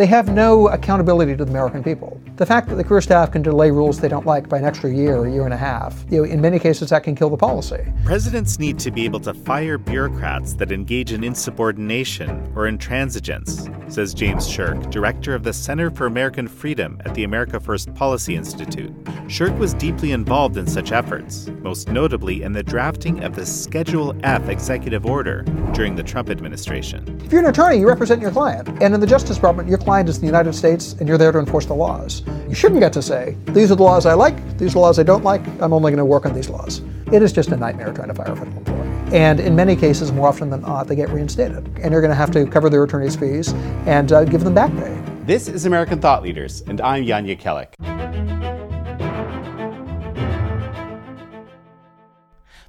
[0.00, 2.18] they have no accountability to the American people.
[2.36, 4.90] The fact that the career staff can delay rules they don't like by an extra
[4.90, 7.36] year or year and a half, you know, in many cases that can kill the
[7.36, 7.84] policy.
[8.02, 14.14] Presidents need to be able to fire bureaucrats that engage in insubordination or intransigence, says
[14.14, 18.90] James Sherk, director of the Center for American Freedom at the America First Policy Institute.
[19.26, 24.16] Sherk was deeply involved in such efforts, most notably in the drafting of the Schedule
[24.22, 25.42] F executive order
[25.74, 27.20] during the Trump administration.
[27.22, 28.66] If you're an attorney, you represent your client.
[28.82, 31.38] And in the Justice Department, your client is the United States and you're there to
[31.40, 32.22] enforce the laws.
[32.48, 34.98] You shouldn't get to say, these are the laws I like, these are the laws
[35.00, 36.80] I don't like, I'm only going to work on these laws.
[37.12, 39.16] It is just a nightmare trying to fire a federal employee.
[39.18, 41.66] And in many cases, more often than not, they get reinstated.
[41.78, 43.52] And you're going to have to cover their attorney's fees
[43.84, 44.96] and uh, give them back pay.
[45.24, 47.74] This is American Thought Leaders, and I'm Jan Jekielek.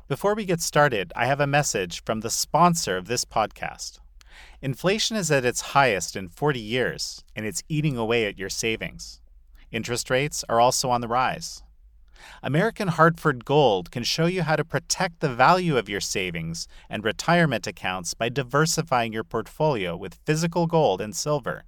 [0.07, 4.00] Before we get started, I have a message from the sponsor of this podcast.
[4.61, 9.19] Inflation is at its highest in 40 years, and it's eating away at your savings.
[9.71, 11.63] Interest rates are also on the rise.
[12.43, 17.03] American Hartford Gold can show you how to protect the value of your savings and
[17.03, 21.63] retirement accounts by diversifying your portfolio with physical gold and silver.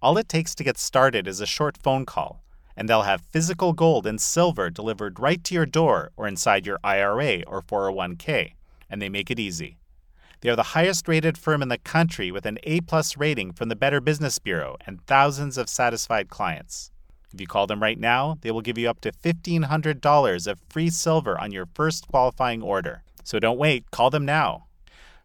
[0.00, 2.42] All it takes to get started is a short phone call
[2.80, 6.78] and they'll have physical gold and silver delivered right to your door or inside your
[6.82, 8.52] IRA or 401k,
[8.88, 9.76] and they make it easy.
[10.40, 13.68] They are the highest rated firm in the country with an A plus rating from
[13.68, 16.90] the Better Business Bureau and thousands of satisfied clients.
[17.32, 20.90] If you call them right now, they will give you up to $1,500 of free
[20.90, 23.02] silver on your first qualifying order.
[23.22, 24.66] So don't wait, call them now.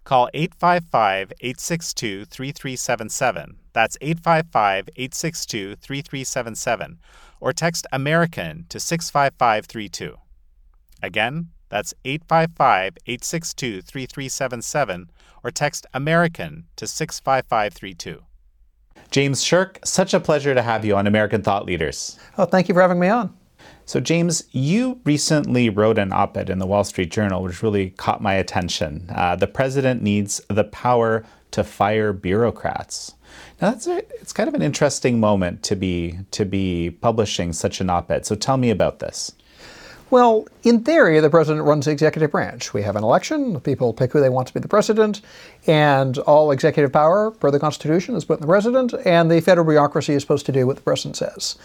[0.04, 3.58] Call 855 862 3377.
[3.74, 7.00] That's 855 862 3377
[7.40, 10.18] or text American to 65532.
[11.02, 15.12] Again, that's 855 862 3377
[15.44, 18.24] or text American to 65532.
[19.12, 22.20] James Sherk, such a pleasure to have you on American Thought Leaders.
[22.38, 23.36] Oh, thank you for having me on.
[23.86, 27.92] So, James, you recently wrote an op ed in the Wall Street Journal, which really
[27.92, 29.10] caught my attention.
[29.14, 33.14] Uh, the president needs the power to fire bureaucrats.
[33.62, 37.80] Now that's a, it's kind of an interesting moment to be to be publishing such
[37.80, 38.26] an op-ed.
[38.26, 39.32] So tell me about this.
[40.16, 42.74] Well, in theory, the president runs the executive branch.
[42.74, 45.20] We have an election, people pick who they want to be the president,
[45.68, 49.68] and all executive power, per the Constitution, is put in the president, and the federal
[49.68, 51.58] bureaucracy is supposed to do what the president says.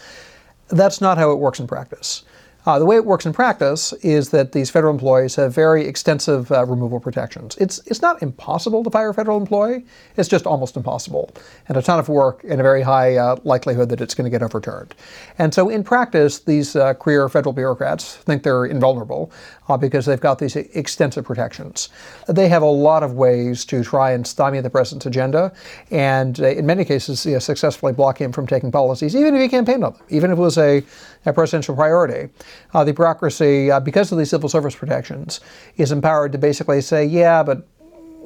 [0.67, 2.25] That's not how it works in practice.
[2.65, 6.51] Uh, the way it works in practice is that these federal employees have very extensive
[6.51, 7.57] uh, removal protections.
[7.57, 9.83] It's, it's not impossible to fire a federal employee,
[10.15, 11.31] it's just almost impossible,
[11.67, 14.29] and a ton of work and a very high uh, likelihood that it's going to
[14.29, 14.93] get overturned.
[15.39, 19.31] And so, in practice, these uh, career federal bureaucrats think they're invulnerable
[19.67, 21.89] uh, because they've got these extensive protections.
[22.27, 25.51] They have a lot of ways to try and stymie the president's agenda,
[25.89, 29.41] and uh, in many cases, you know, successfully block him from taking policies, even if
[29.41, 30.83] he campaigned on them, even if it was a,
[31.25, 32.29] a presidential priority
[32.73, 35.41] uh, the bureaucracy, uh, because of these civil service protections,
[35.77, 37.67] is empowered to basically say, yeah, but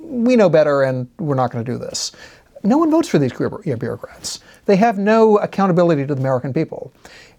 [0.02, 2.12] we know better and we're not going to do this.
[2.64, 4.40] No one votes for these bureaucrats.
[4.66, 6.92] They have no accountability to the American people.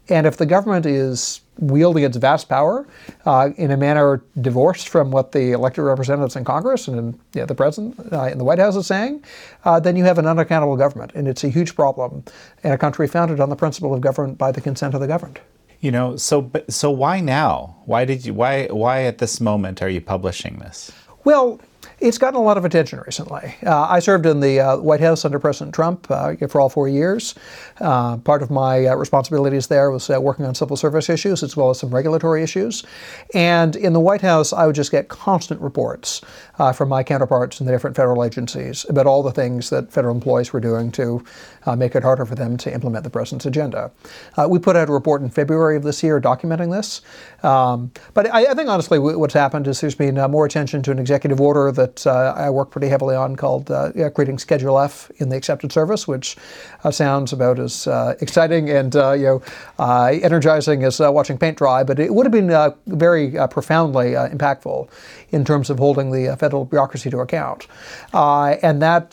[0.08, 2.86] And if the government is wielding its vast power
[3.24, 7.40] uh, in a manner divorced from what the elected representatives in Congress and in, you
[7.40, 9.24] know, the president uh, in the White House is saying,
[9.64, 11.12] uh, then you have an unaccountable government.
[11.14, 12.24] And it's a huge problem
[12.62, 15.40] in a country founded on the principle of government by the consent of the governed.
[15.80, 17.82] You know, so so why now?
[17.84, 20.90] Why did you why why at this moment are you publishing this?
[21.24, 21.60] Well,
[21.98, 23.54] it's gotten a lot of attention recently.
[23.64, 26.88] Uh, I served in the uh, White House under President Trump uh, for all four
[26.88, 27.34] years.
[27.80, 31.56] Uh, part of my uh, responsibilities there was uh, working on civil service issues as
[31.56, 32.84] well as some regulatory issues.
[33.34, 36.20] And in the White House, I would just get constant reports
[36.74, 40.52] from my counterparts in the different federal agencies about all the things that federal employees
[40.52, 41.22] were doing to
[41.76, 43.90] make it harder for them to implement the president's agenda.
[44.48, 47.02] we put out a report in February of this year documenting this.
[47.42, 50.98] Um, but I, I, think honestly, what's happened is there's been more attention to an
[50.98, 55.28] executive order that uh, I work pretty heavily on called uh, creating Schedule F in
[55.28, 56.36] the accepted service, which
[56.84, 59.42] uh, sounds about as uh, exciting and uh, you know
[59.78, 61.84] uh, energizing as watching paint dry.
[61.84, 64.88] But it would have been very profoundly impactful
[65.30, 67.66] in terms of holding the federal bureaucracy to account.
[68.66, 69.10] and that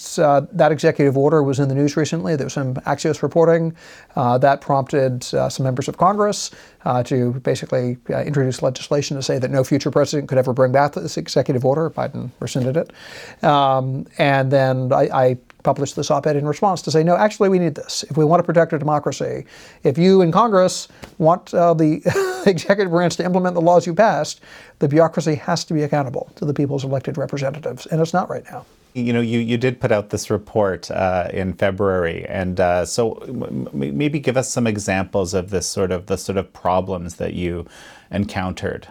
[0.62, 2.35] that executive order was in the news recently.
[2.35, 3.75] There was some Axios reporting
[4.15, 6.51] that prompted some members of Congress
[6.85, 10.71] uh, to basically uh, introduce legislation to say that no future president could ever bring
[10.71, 11.89] back this executive order.
[11.89, 13.44] Biden rescinded it.
[13.44, 17.50] Um, and then I, I published this op ed in response to say, no, actually,
[17.50, 18.04] we need this.
[18.04, 19.45] If we want to protect our democracy,
[19.83, 20.88] if you in Congress
[21.18, 22.01] want uh, the
[22.45, 24.42] executive branch to implement the laws you passed,
[24.80, 27.86] the bureaucracy has to be accountable to the people's elected representatives.
[27.88, 28.65] And it's not right now.
[28.95, 33.16] You know, you, you did put out this report uh, in February, and uh, so
[33.21, 37.33] m- maybe give us some examples of this sort of the sort of problems that
[37.33, 37.66] you
[38.12, 38.88] encountered.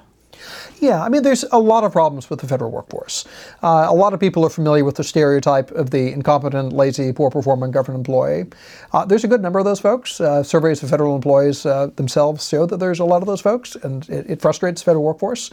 [0.80, 3.24] Yeah, I mean, there's a lot of problems with the federal workforce.
[3.62, 7.30] Uh, a lot of people are familiar with the stereotype of the incompetent, lazy, poor
[7.30, 8.46] performing government employee.
[8.92, 10.20] Uh, there's a good number of those folks.
[10.20, 13.76] Uh, surveys of federal employees uh, themselves show that there's a lot of those folks,
[13.76, 15.50] and it, it, frustrates the federal workforce.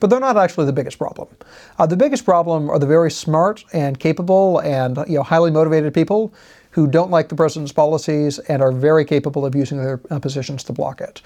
[0.00, 1.28] But they're not actually the biggest problem.
[1.78, 5.94] Uh, the biggest problem are the very smart and capable and you know highly motivated
[5.94, 6.34] people
[6.72, 10.64] who don't like the president's policies and are very capable of using their uh, positions
[10.64, 11.22] to block it.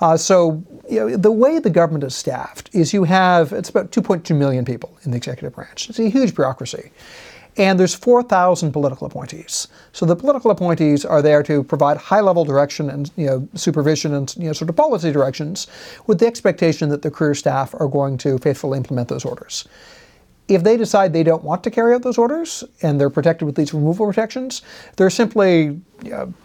[0.00, 3.90] Uh, so you know, the way the government is staffed is you have, it's about
[3.90, 5.90] 2.2 million people in the executive branch.
[5.90, 6.92] It's a huge bureaucracy.
[7.56, 9.68] And there's 4,000 political appointees.
[9.92, 14.32] So the political appointees are there to provide high-level direction and you know, supervision and
[14.36, 15.66] you know, sort of policy directions
[16.06, 19.66] with the expectation that the career staff are going to faithfully implement those orders.
[20.50, 23.54] If they decide they don't want to carry out those orders and they're protected with
[23.54, 24.62] these removal protections,
[24.96, 25.80] they're simply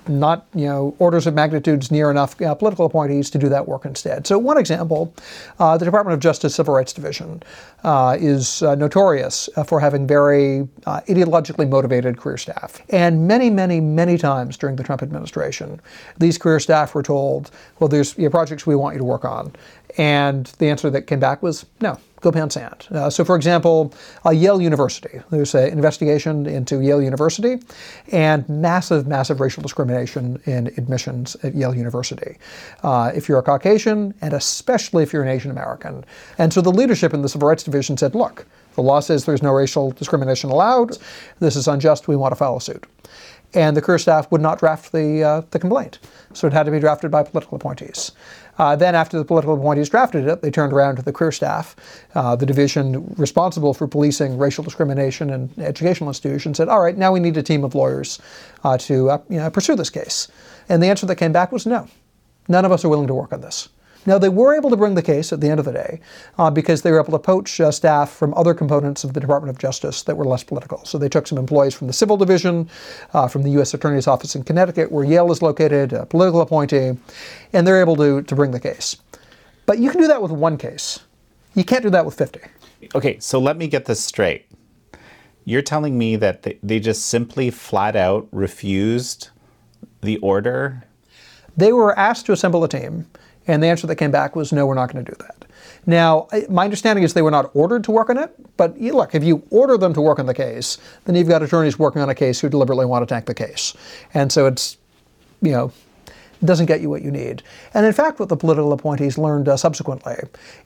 [0.07, 3.85] not you know orders of magnitudes near enough uh, political appointees to do that work
[3.85, 4.27] instead.
[4.27, 5.13] So one example,
[5.59, 7.41] uh, the Department of Justice Civil Rights Division
[7.83, 12.81] uh, is uh, notorious for having very ideologically motivated career staff.
[12.89, 15.81] And many, many, many times during the Trump administration,
[16.17, 17.49] these career staff were told,
[17.79, 19.55] "Well, there's you know, projects we want you to work on,"
[19.97, 21.97] and the answer that came back was no
[22.31, 22.87] go sand.
[22.91, 23.93] Uh, so, for example,
[24.25, 27.59] uh, Yale University, there's an investigation into Yale University
[28.11, 32.37] and massive, massive racial discrimination in admissions at Yale University.
[32.83, 36.03] Uh, if you're a Caucasian, and especially if you're an Asian American.
[36.37, 39.43] And so the leadership in the Civil Rights Division said, look, the law says there's
[39.43, 40.97] no racial discrimination allowed.
[41.39, 42.07] This is unjust.
[42.07, 42.85] We want to a suit.
[43.55, 45.99] And the career staff would not draft the, uh, the complaint.
[46.33, 48.11] So it had to be drafted by political appointees.
[48.57, 51.75] Uh, then, after the political appointees drafted it, they turned around to the career staff,
[52.15, 57.11] uh, the division responsible for policing racial discrimination in educational institutions, said, "All right, now
[57.11, 58.19] we need a team of lawyers
[58.63, 60.29] uh, to uh, you know, pursue this case."
[60.69, 61.87] And the answer that came back was no.
[62.47, 63.67] None of us are willing to work on this.
[64.05, 65.99] Now, they were able to bring the case at the end of the day
[66.37, 69.49] uh, because they were able to poach uh, staff from other components of the Department
[69.49, 70.83] of Justice that were less political.
[70.85, 72.69] So they took some employees from the Civil Division,
[73.13, 73.73] uh, from the U.S.
[73.73, 76.97] Attorney's Office in Connecticut, where Yale is located, a political appointee,
[77.53, 78.97] and they're able to, to bring the case.
[79.65, 80.99] But you can do that with one case.
[81.55, 82.41] You can't do that with 50.
[82.93, 84.45] Okay, so let me get this straight.
[85.45, 89.29] You're telling me that they, they just simply flat out refused
[90.01, 90.83] the order?
[91.57, 93.07] They were asked to assemble a team.
[93.47, 95.45] And the answer that came back was, no, we're not going to do that.
[95.85, 99.23] Now, my understanding is they were not ordered to work on it, but look, if
[99.23, 102.15] you order them to work on the case, then you've got attorneys working on a
[102.15, 103.75] case who deliberately want to tank the case.
[104.13, 104.77] And so it's,
[105.41, 105.71] you know,
[106.43, 107.43] doesn't get you what you need.
[107.73, 110.15] And in fact, what the political appointees learned uh, subsequently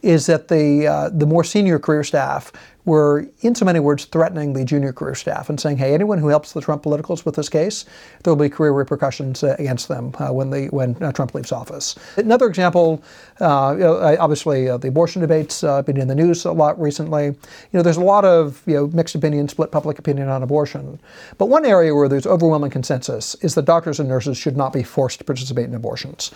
[0.02, 2.52] is that the uh, the more senior career staff
[2.86, 6.28] were, in so many words, threatening the junior career staff and saying, "Hey, anyone who
[6.28, 7.86] helps the Trump politicals with this case,
[8.24, 11.52] there will be career repercussions uh, against them uh, when the when uh, Trump leaves
[11.52, 13.04] office." Another example,
[13.42, 17.26] uh, obviously, uh, the abortion debates uh, been in the news a lot recently.
[17.26, 17.36] You
[17.74, 21.00] know, there's a lot of you know mixed opinion, split public opinion on abortion,
[21.38, 24.84] but one area where there's overwhelming consensus is that doctors and nurses should not be
[24.84, 26.32] forced to participate in abortions.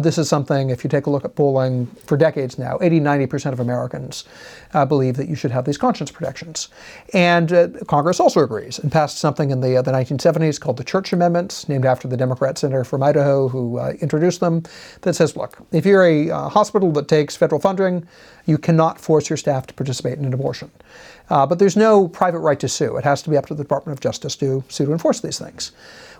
[0.00, 3.26] this is something, if you take a look at polling for decades now, 80, 90
[3.26, 4.24] percent of Americans
[4.88, 6.70] believe that you should have these conscience protections.
[7.12, 10.84] And uh, Congress also agrees and passed something in the, uh, the 1970s called the
[10.84, 14.62] Church Amendments, named after the Democrat senator from Idaho who uh, introduced them,
[15.02, 18.08] that says, look, if you're a uh, hospital that takes federal funding,
[18.46, 20.70] you cannot force your staff to participate in an abortion.
[21.28, 22.96] Uh, but there's no private right to sue.
[22.96, 25.38] It has to be up to the Department of Justice to sue to enforce these
[25.38, 25.72] things.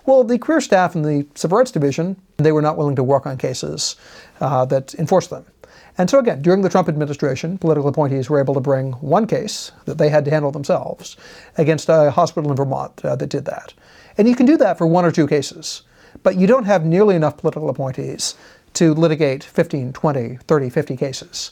[0.05, 3.25] Well, the career staff in the Civil Rights Division, they were not willing to work
[3.25, 3.97] on cases
[4.41, 5.47] uh, that enforced them.
[5.99, 9.73] And so again, during the Trump administration, political appointees were able to bring one case
[9.85, 11.17] that they had to handle themselves
[11.59, 13.75] against a hospital in Vermont uh, that did that.
[14.17, 15.83] And you can do that for one or two cases,
[16.23, 18.35] but you don't have nearly enough political appointees
[18.75, 21.51] to litigate 15, 20, 30, 50 cases.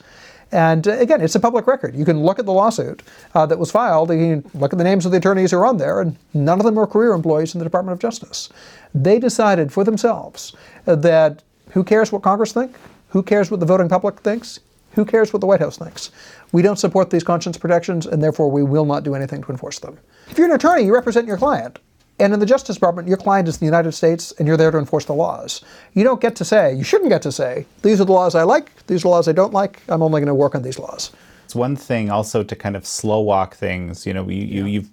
[0.53, 1.95] And uh, again, it's a public record.
[1.95, 3.03] You can look at the lawsuit
[3.35, 5.67] uh, that was filed, you can look at the names of the attorneys who are
[5.67, 8.49] on there, and none of them were career employees in the Department of Justice.
[8.95, 10.55] They decided for themselves
[10.87, 12.75] that who cares what Congress think?
[13.11, 14.61] Who cares what the voting public thinks?
[14.93, 16.11] Who cares what the White House thinks?
[16.53, 19.79] We don't support these conscience protections, and therefore we will not do anything to enforce
[19.79, 19.99] them.
[20.29, 21.79] If you're an attorney, you represent your client.
[22.19, 24.79] And in the Justice Department, your client is the United States, and you're there to
[24.79, 25.65] enforce the laws.
[25.95, 28.43] You don't get to say, you shouldn't get to say, these are the laws I
[28.43, 30.79] like, these are the laws I don't like, I'm only going to work on these
[30.79, 31.13] laws.
[31.47, 34.07] It's one thing also to kind of slow walk things.
[34.07, 34.85] You know, you, you, you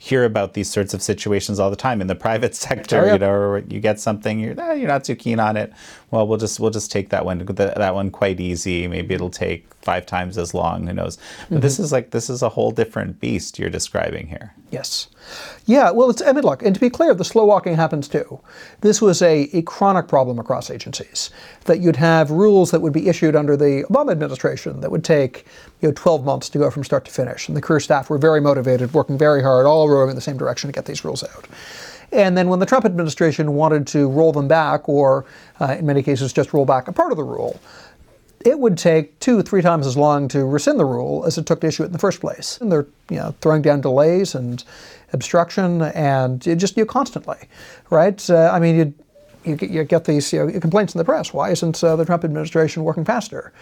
[0.00, 3.02] hear about these sorts of situations all the time in the private sector.
[3.04, 3.12] Oh.
[3.12, 5.72] You know, or you get something, you're eh, you're not too keen on it.
[6.10, 8.88] Well, we'll just we'll just take that one that one quite easy.
[8.88, 10.86] Maybe it'll take five times as long.
[10.86, 11.16] Who knows?
[11.16, 11.60] But mm-hmm.
[11.60, 14.54] this is like this is a whole different beast you're describing here.
[14.70, 15.08] Yes.
[15.66, 18.40] Yeah, well, it's, I mean, look, and to be clear, the slow walking happens too.
[18.80, 21.30] This was a, a chronic problem across agencies,
[21.64, 25.46] that you'd have rules that would be issued under the Obama administration that would take,
[25.80, 27.48] you know, 12 months to go from start to finish.
[27.48, 30.36] And the career staff were very motivated, working very hard, all rowing in the same
[30.36, 31.46] direction to get these rules out.
[32.12, 35.26] And then when the Trump administration wanted to roll them back, or
[35.60, 37.60] uh, in many cases just roll back a part of the rule,
[38.44, 41.60] it would take two, three times as long to rescind the rule as it took
[41.60, 42.58] to issue it in the first place.
[42.60, 44.64] And they're you know, throwing down delays and
[45.12, 47.36] obstruction and just you constantly,
[47.90, 48.28] right?
[48.30, 48.94] Uh, I mean, you
[49.44, 51.32] you get, you get these you know, complaints in the press.
[51.32, 53.52] Why isn't uh, the Trump administration working faster?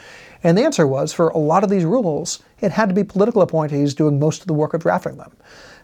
[0.43, 3.43] And the answer was for a lot of these rules, it had to be political
[3.43, 5.33] appointees doing most of the work of drafting them.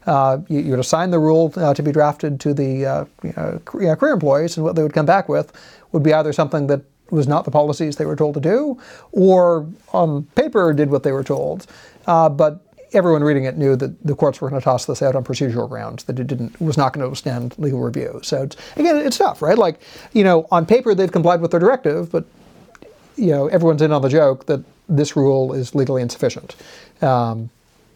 [0.06, 3.60] Uh, you, would assign the rule uh, to be drafted to the uh, you know,
[3.64, 5.52] career employees, and what they would come back with
[5.92, 8.78] would be either something that was not the policies they were told to do,
[9.12, 11.66] or on paper did what they were told.
[12.06, 12.60] Uh, but
[12.92, 15.68] everyone reading it knew that the courts were going to toss this out on procedural
[15.68, 18.20] grounds, that it didn't was not going to withstand legal review.
[18.22, 19.58] So it's, again, it's tough, right?
[19.58, 19.80] Like,
[20.12, 22.24] you know, on paper they've complied with their directive, but
[23.16, 26.56] you know, everyone's in on the joke that this rule is legally insufficient.
[27.00, 27.50] Um,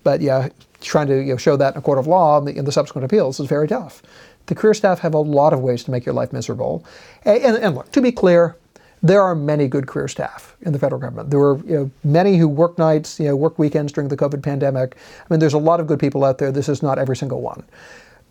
[0.05, 0.49] but yeah,
[0.81, 2.73] trying to you know, show that in a court of law in the, in the
[2.73, 4.03] subsequent appeals is very tough.
[4.47, 6.85] The career staff have a lot of ways to make your life miserable.
[7.25, 8.57] And, and, and look, to be clear,
[9.03, 11.31] there are many good career staff in the federal government.
[11.31, 14.43] There were you know, many who work nights, you know, work weekends during the COVID
[14.43, 14.97] pandemic.
[14.97, 16.51] I mean, there's a lot of good people out there.
[16.51, 17.65] This is not every single one.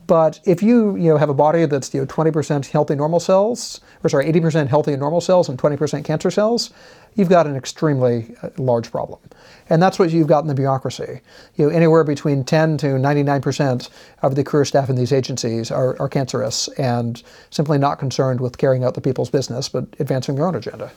[0.07, 3.81] But if you you know have a body that's you know 20% healthy normal cells,
[4.03, 6.71] or sorry, 80% healthy normal cells and 20% cancer cells,
[7.15, 9.19] you've got an extremely uh, large problem.
[9.69, 11.19] And that's what you've got in the bureaucracy.
[11.55, 13.89] You know, anywhere between 10 to 99%
[14.21, 18.57] of the career staff in these agencies are, are cancerous and simply not concerned with
[18.57, 20.89] carrying out the people's business, but advancing their own agenda.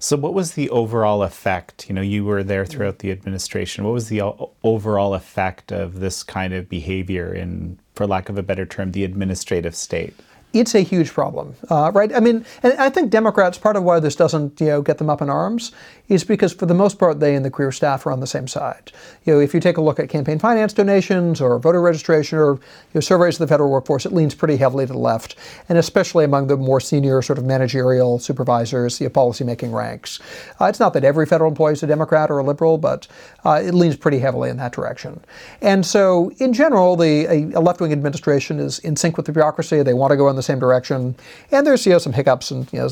[0.00, 1.88] So, what was the overall effect?
[1.88, 3.84] You know, you were there throughout the administration.
[3.84, 4.20] What was the
[4.62, 9.04] overall effect of this kind of behavior in, for lack of a better term, the
[9.04, 10.14] administrative state?
[10.54, 12.14] it's a huge problem, uh, right?
[12.14, 15.10] I mean, and I think Democrats, part of why this doesn't, you know, get them
[15.10, 15.72] up in arms
[16.08, 18.46] is because for the most part, they and the career staff are on the same
[18.46, 18.92] side.
[19.24, 22.54] You know, if you take a look at campaign finance donations or voter registration or
[22.54, 22.60] you
[22.94, 25.36] know, surveys of the federal workforce, it leans pretty heavily to the left,
[25.68, 30.20] and especially among the more senior sort of managerial supervisors, the you know, policymaking ranks.
[30.60, 33.08] Uh, it's not that every federal employee is a Democrat or a liberal, but
[33.44, 35.18] uh, it leans pretty heavily in that direction.
[35.62, 39.82] And so, in general, the a, a left-wing administration is in sync with the bureaucracy.
[39.82, 41.14] They want to go in the same direction.
[41.50, 42.88] And there's you know some hiccups, and you know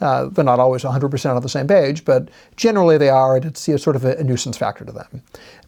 [0.00, 3.66] uh, they're not always 100% on the same page, but generally they are, and it's
[3.66, 5.22] you know, sort of a, a, nuisance factor to them.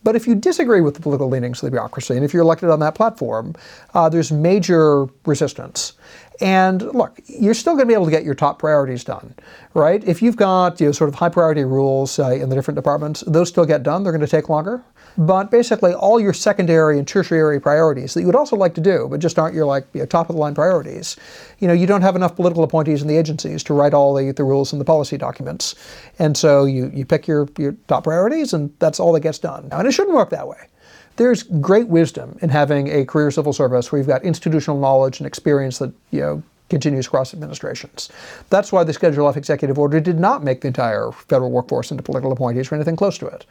[0.04, 2.70] But if you disagree with the political leanings of the bureaucracy, and if you're elected
[2.70, 3.54] on that platform,
[3.94, 5.94] uh, there's major resistance.
[6.40, 9.34] And look, you're still going to be able to get your top priorities done,
[9.74, 10.02] right?
[10.04, 13.24] If you've got you know, sort of high priority rules uh, in the different departments,
[13.26, 14.02] those still get done.
[14.02, 14.84] They're going to take longer.
[15.18, 19.08] But basically, all your secondary and tertiary priorities that you would also like to do,
[19.10, 21.16] but just aren't your like you know, top of the line priorities.
[21.58, 24.32] You know, you don't have enough political appointees in the agencies to write all the,
[24.32, 25.74] the rules and the policy documents,
[26.18, 29.68] and so you you pick your your top priorities, and that's all that gets done.
[29.72, 30.68] And it shouldn't work that way.
[31.16, 35.26] There's great wisdom in having a career civil service where you've got institutional knowledge and
[35.26, 38.10] experience that you know continues across administrations.
[38.50, 42.02] That's why the Schedule F executive order did not make the entire federal workforce into
[42.02, 43.46] political appointees or anything close to it.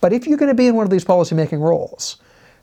[0.00, 2.18] But if you're going to be in one of these policymaking roles,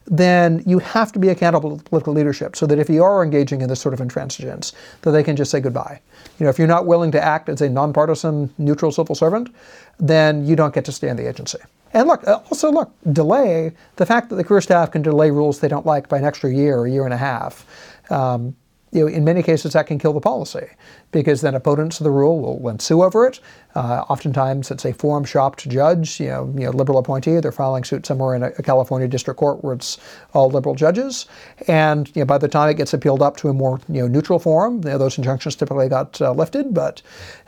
[0.05, 3.61] then you have to be accountable to political leadership so that if you are engaging
[3.61, 5.99] in this sort of intransigence, that they can just say goodbye.
[6.39, 9.53] You know, if you're not willing to act as a nonpartisan, neutral civil servant,
[9.99, 11.59] then you don't get to stay in the agency.
[11.93, 15.59] And look, uh, also look, delay, the fact that the career staff can delay rules
[15.59, 17.65] they don't like by an extra year, or a year and a half,
[18.09, 18.55] um,
[18.93, 20.67] you know, in many cases that can kill the policy
[21.11, 23.39] because then opponents of the rule will then sue over it.
[23.73, 27.39] Uh, oftentimes it's a forum shopped judge, you know, you know, liberal appointee.
[27.39, 29.97] They're filing suit somewhere in a, a, California district court where it's
[30.33, 31.25] all liberal judges.
[31.67, 34.07] And you know, by the time it gets appealed up to a more you know,
[34.07, 36.71] neutral forum, you know, those injunctions typically got uh, lifted.
[36.71, 37.01] But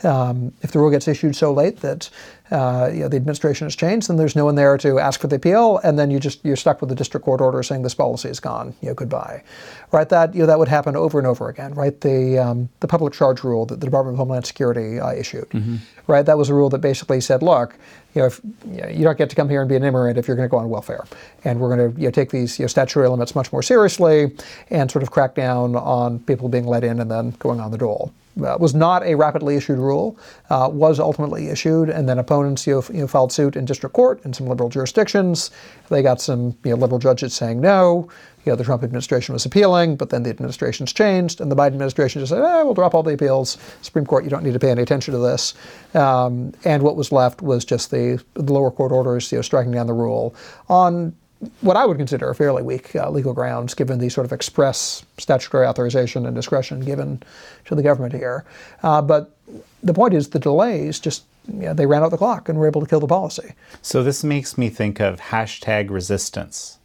[0.04, 2.10] um, if the rule gets issued so late that
[2.52, 5.28] uh, you know, the administration has changed, then there's no one there to ask for
[5.28, 7.96] the appeal, and then you just you're stuck with the district court order saying this
[7.96, 8.75] policy is gone.
[8.82, 9.44] You know, goodbye.
[9.92, 10.08] Right?
[10.10, 11.74] That you know that would happen over and over again.
[11.74, 12.00] Right?
[12.02, 15.50] The um, the public charge rule that the Department of Homeland Security uh, issued.
[15.50, 15.78] Mm-hmm.
[16.06, 16.24] Right?
[16.24, 17.75] That was a rule that basically said, look,
[18.14, 20.20] you know, if, you, know, you don't get to come here and be an immigrant
[20.20, 21.06] if you're going to go on welfare,
[21.44, 24.36] and we're going to you know, take these you know, statutory limits much more seriously,
[24.70, 27.78] and sort of crack down on people being let in and then going on the
[27.78, 30.18] dole uh, was not a rapidly issued rule,
[30.50, 33.94] uh, was ultimately issued, and then opponents you know, you know, filed suit in district
[33.94, 35.51] court in some liberal jurisdictions.
[35.89, 38.10] They got some you know, liberal judges saying no.
[38.46, 41.74] You know, the Trump administration was appealing, but then the administration's changed, and the Biden
[41.74, 43.58] administration just said, eh, we'll drop all the appeals.
[43.82, 45.56] Supreme Court, you don't need to pay any attention to this.
[45.96, 49.72] Um, and what was left was just the, the lower court orders you know, striking
[49.72, 50.36] down the rule
[50.70, 51.15] on
[51.62, 55.06] what I would consider a fairly weak uh, legal grounds, given the sort of express
[55.18, 57.22] statutory authorization and discretion given
[57.65, 58.46] to the government here.
[58.84, 59.36] Uh, but
[59.84, 62.68] the point is, the delays just you know, they ran out the clock and were
[62.68, 63.54] able to kill the policy.
[63.82, 66.80] So this makes me think of hashtag resistance.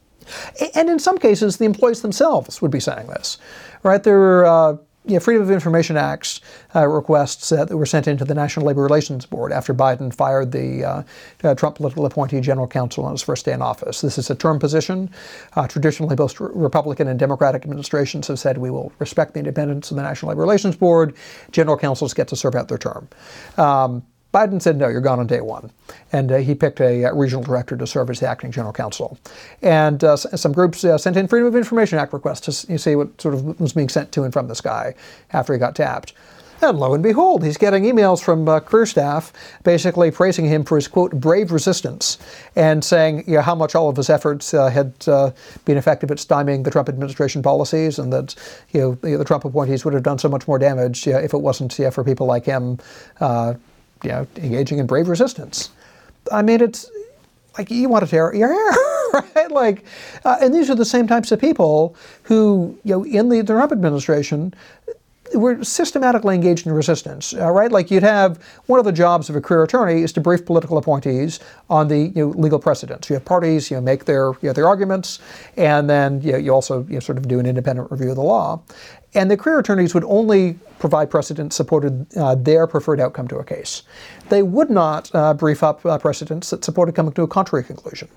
[0.75, 3.39] And in some cases, the employees themselves would be saying this,
[3.83, 4.03] right?
[4.03, 4.77] There were uh,
[5.15, 6.41] know, Freedom of Information Acts
[6.75, 10.85] uh, requests that were sent into the National Labor Relations Board after Biden fired the
[10.85, 11.03] uh,
[11.45, 14.01] uh, Trump political appointee general counsel on his first day in office.
[14.01, 15.11] This is a term position.
[15.55, 19.97] Uh, traditionally, both Republican and Democratic administrations have said we will respect the independence of
[19.97, 21.15] the National Labor Relations Board.
[21.53, 23.09] General counsels get to serve out their term.
[23.57, 25.71] Um, Biden said, no, you're gone on day one.
[26.13, 29.19] And uh, he picked a uh, regional director to serve as the acting general counsel.
[29.63, 33.21] And uh, some groups uh, sent in Freedom of Information Act requests to see what
[33.21, 34.95] sort of was being sent to and from this guy
[35.33, 36.13] after he got tapped.
[36.63, 39.33] And lo and behold, he's getting emails from uh, career staff
[39.65, 42.19] basically praising him for his, quote, brave resistance
[42.55, 45.31] and saying you know, how much all of his efforts uh, had uh,
[45.65, 48.35] been effective at stymieing the Trump administration policies and that
[48.73, 51.73] you know, the Trump appointees would have done so much more damage if it wasn't
[51.95, 52.79] for people like him
[53.21, 53.55] uh,
[54.03, 55.71] you know, engaging in brave resistance.
[56.33, 56.91] I mean, it's
[57.59, 58.49] like you want to tear your
[59.13, 59.51] hair, right?
[59.51, 59.85] Like,
[60.25, 63.73] uh, and these are the same types of people who, you know, in the, Trump
[63.73, 64.55] administration,
[65.35, 67.71] were systematically engaged in resistance, uh, right?
[67.71, 70.77] Like you'd have one of the jobs of a career attorney is to brief political
[70.77, 73.09] appointees on the you know, legal precedents.
[73.09, 75.21] You have parties, you know, make their you know, their arguments,
[75.57, 78.17] and then you, know, you also you know, sort of do an independent review of
[78.17, 78.61] the law.
[79.15, 83.45] And the career attorneys would only provide precedents supported uh, their preferred outcome to a
[83.45, 83.83] case.
[84.29, 88.09] They would not uh, brief up uh, precedents that supported coming to a contrary conclusion.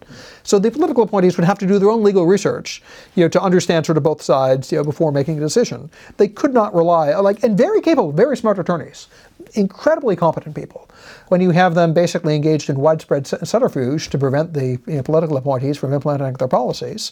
[0.43, 2.83] So the political appointees would have to do their own legal research,
[3.15, 5.89] you know, to understand sort of both sides, you know, before making a decision.
[6.17, 9.07] They could not rely, uh, like, and very capable, very smart attorneys,
[9.53, 10.89] incredibly competent people.
[11.29, 15.37] When you have them basically engaged in widespread subterfuge to prevent the you know, political
[15.37, 17.11] appointees from implementing their policies,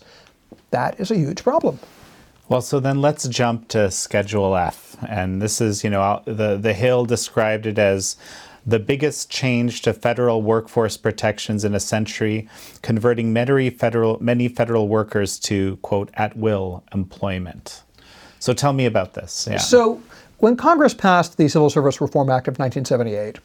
[0.69, 1.79] that is a huge problem.
[2.51, 4.97] Well, so then let's jump to Schedule F.
[5.07, 8.17] And this is, you know, the, the Hill described it as
[8.65, 12.49] the biggest change to federal workforce protections in a century,
[12.81, 17.83] converting many federal, many federal workers to, quote, at will employment.
[18.39, 19.47] So tell me about this.
[19.49, 19.55] Yeah.
[19.55, 20.03] So
[20.41, 23.39] when Congress passed the Civil Service Reform Act of 1978,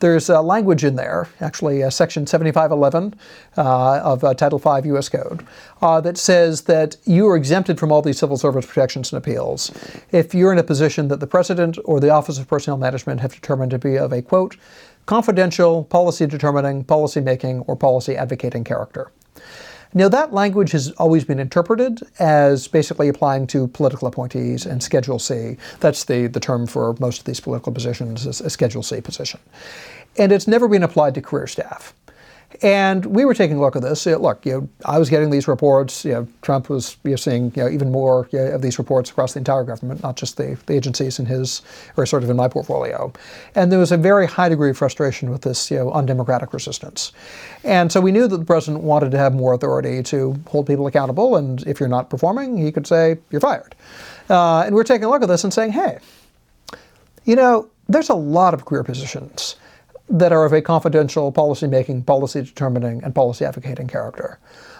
[0.00, 3.18] there's a language in there, actually uh, Section 7511
[3.56, 5.08] uh, of uh, Title V U.S.
[5.08, 5.46] Code,
[5.80, 9.70] uh, that says that you are exempted from all these civil service protections and appeals
[10.10, 13.32] if you're in a position that the President or the Office of Personnel Management have
[13.32, 14.56] determined to be of a, quote,
[15.06, 19.10] confidential, policy determining, policy making, or policy advocating character.
[19.94, 25.18] Now, that language has always been interpreted as basically applying to political appointees and Schedule
[25.18, 25.58] C.
[25.80, 29.40] That's the, the term for most of these political positions, is a Schedule C position.
[30.18, 31.94] And it's never been applied to career staff.
[32.60, 34.04] And we were taking a look at this.
[34.06, 36.04] Look, you know, I was getting these reports.
[36.04, 38.78] You know, Trump was you know, seeing you know, even more you know, of these
[38.78, 41.62] reports across the entire government, not just the, the, agencies in his
[41.96, 43.12] or sort of in my portfolio.
[43.54, 47.12] And there was a very high degree of frustration with this you know, undemocratic resistance.
[47.64, 50.86] And so we knew that the president wanted to have more authority to hold people
[50.86, 51.36] accountable.
[51.36, 53.74] And if you're not performing, he could say you're fired.
[54.28, 55.98] Uh, and we're taking a look at this and saying, hey,
[57.24, 59.56] you know, there's a lot of career positions
[60.08, 64.38] that are of a confidential policy making, policy determining, and policy advocating character.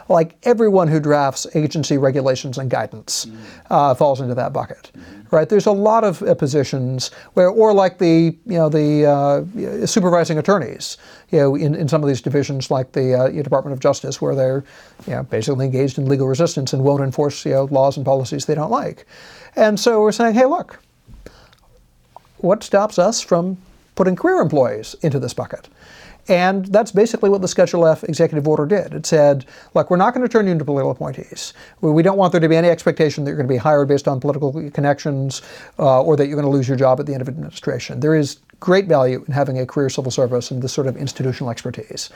[0.08, 3.42] Like everyone who drafts agency regulations and guidance mm-hmm.
[3.70, 5.34] uh, falls into that bucket, mm-hmm.
[5.34, 5.48] right?
[5.48, 10.38] There's a lot of uh, positions where, or like the you know the uh, supervising
[10.38, 10.98] attorneys,
[11.30, 14.34] you know, in, in some of these divisions like the uh, Department of Justice, where
[14.34, 14.64] they're
[15.06, 18.44] you know, basically engaged in legal resistance and won't enforce you know, laws and policies
[18.46, 19.06] they don't like.
[19.54, 20.80] And so we're saying, hey, look,
[22.38, 23.56] what stops us from
[24.02, 25.68] putting career employees into this bucket.
[26.26, 28.94] And that's basically what the Schedule F executive order did.
[28.94, 31.54] It said, look, we're not going to turn you into political appointees.
[31.82, 34.08] We don't want there to be any expectation that you're going to be hired based
[34.08, 35.40] on political connections
[35.78, 38.00] uh, or that you're going to lose your job at the end of administration.
[38.00, 41.48] There is great value in having a career civil service and this sort of institutional
[41.48, 42.10] expertise.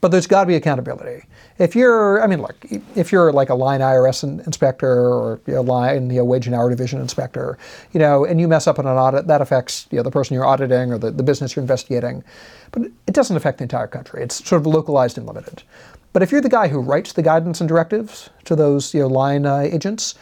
[0.00, 1.24] But there's got to be accountability.
[1.58, 2.54] If you're, I mean, look,
[2.94, 6.70] if you're like a line IRS inspector or a line you know, wage and hour
[6.70, 7.58] division inspector,
[7.92, 10.34] you know, and you mess up on an audit, that affects you know, the person
[10.34, 12.22] you're auditing or the, the business you're investigating.
[12.70, 14.22] But it doesn't affect the entire country.
[14.22, 15.64] It's sort of localized and limited.
[16.12, 19.08] But if you're the guy who writes the guidance and directives to those you know,
[19.08, 20.14] line uh, agents,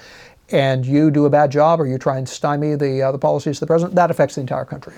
[0.51, 3.57] and you do a bad job or you try and stymie the, uh, the policies
[3.57, 4.95] of the president, that affects the entire country.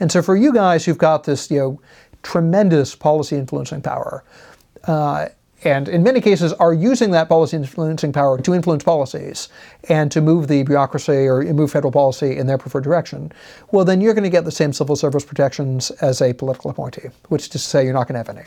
[0.00, 1.80] And so for you guys who've got this, you know,
[2.22, 4.24] tremendous policy influencing power.
[4.84, 5.28] Uh,
[5.64, 9.48] and in many cases are using that policy influencing power to influence policies
[9.88, 13.32] and to move the bureaucracy or move federal policy in their preferred direction,
[13.72, 17.08] well, then you're going to get the same civil service protections as a political appointee,
[17.28, 18.46] which is to say you're not going to have any.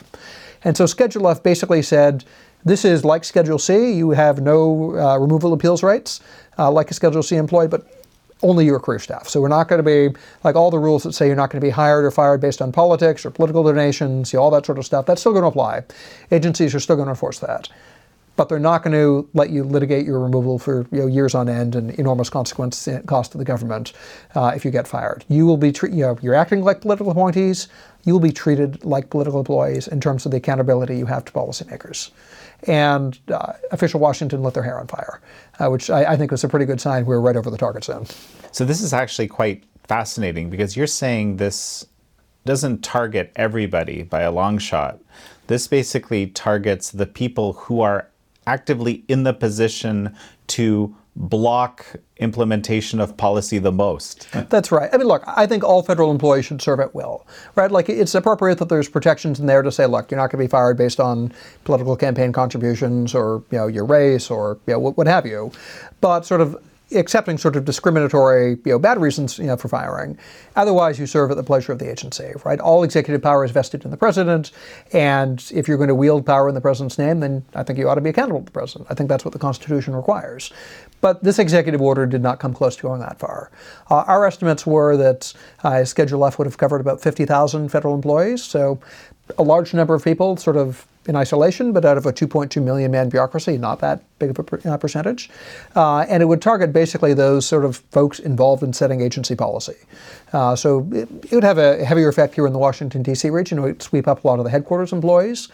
[0.62, 2.24] And so Schedule F basically said,
[2.64, 3.92] This is like Schedule C.
[3.92, 6.20] You have no uh, removal appeals rights,
[6.58, 7.99] uh, like a Schedule C employee, but
[8.42, 9.28] only your career staff.
[9.28, 11.60] So we're not going to be like all the rules that say you're not going
[11.60, 14.66] to be hired or fired based on politics or political donations, you know, all that
[14.66, 15.06] sort of stuff.
[15.06, 15.82] That's still going to apply.
[16.30, 17.68] Agencies are still going to enforce that.
[18.36, 21.48] But they're not going to let you litigate your removal for you know, years on
[21.48, 23.92] end and enormous consequence and cost to the government
[24.34, 25.24] uh, if you get fired.
[25.28, 25.98] You will be treated.
[25.98, 27.68] You know, you're acting like political appointees.
[28.04, 31.32] You will be treated like political employees in terms of the accountability you have to
[31.32, 32.10] policymakers
[32.66, 35.20] and uh, official Washington lit their hair on fire,
[35.58, 37.56] uh, which I, I, think was a pretty good sign we were right over the
[37.56, 38.06] target zone.
[38.52, 41.86] So this is actually quite fascinating because you're saying this
[42.44, 44.98] doesn't target everybody by a long shot.
[45.46, 48.08] This basically targets the people who are
[48.46, 50.14] actively in the position
[50.48, 51.84] to block
[52.18, 54.28] implementation of policy the most.
[54.48, 54.88] That's right.
[54.92, 57.70] I mean, look, I think all federal employees should serve at will, right?
[57.70, 60.48] Like, it's appropriate that there's protections in there to say, look, you're not going to
[60.48, 61.32] be fired based on
[61.64, 65.50] political campaign contributions or, you know, your race or, you know, what have you.
[66.00, 66.56] But sort of
[66.92, 70.18] accepting sort of discriminatory, you know, bad reasons, you know, for firing.
[70.56, 72.58] Otherwise, you serve at the pleasure of the agency, right?
[72.60, 74.50] All executive power is vested in the president,
[74.92, 77.88] and if you're going to wield power in the president's name, then I think you
[77.88, 78.88] ought to be accountable to the president.
[78.90, 80.52] I think that's what the Constitution requires.
[81.00, 83.50] But this executive order did not come close to going that far.
[83.90, 85.32] Uh, our estimates were that
[85.64, 88.80] uh, Schedule F would have covered about 50,000 federal employees, so
[89.38, 92.90] a large number of people sort of in isolation, but out of a 2.2 million
[92.90, 95.30] man bureaucracy, not that big of a per, uh, percentage.
[95.74, 99.76] Uh, and it would target basically those sort of folks involved in setting agency policy.
[100.32, 103.30] Uh, so it, it, would have a heavier effect here in the Washington, D.C.
[103.30, 103.58] region.
[103.58, 105.48] It would sweep up a lot of the headquarters employees,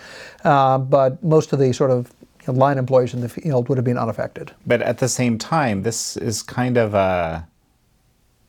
[0.44, 2.12] uh, but most of the sort of
[2.46, 4.52] you know, line employees in the field would have been unaffected.
[4.66, 7.46] But at the same time, this is kind of a,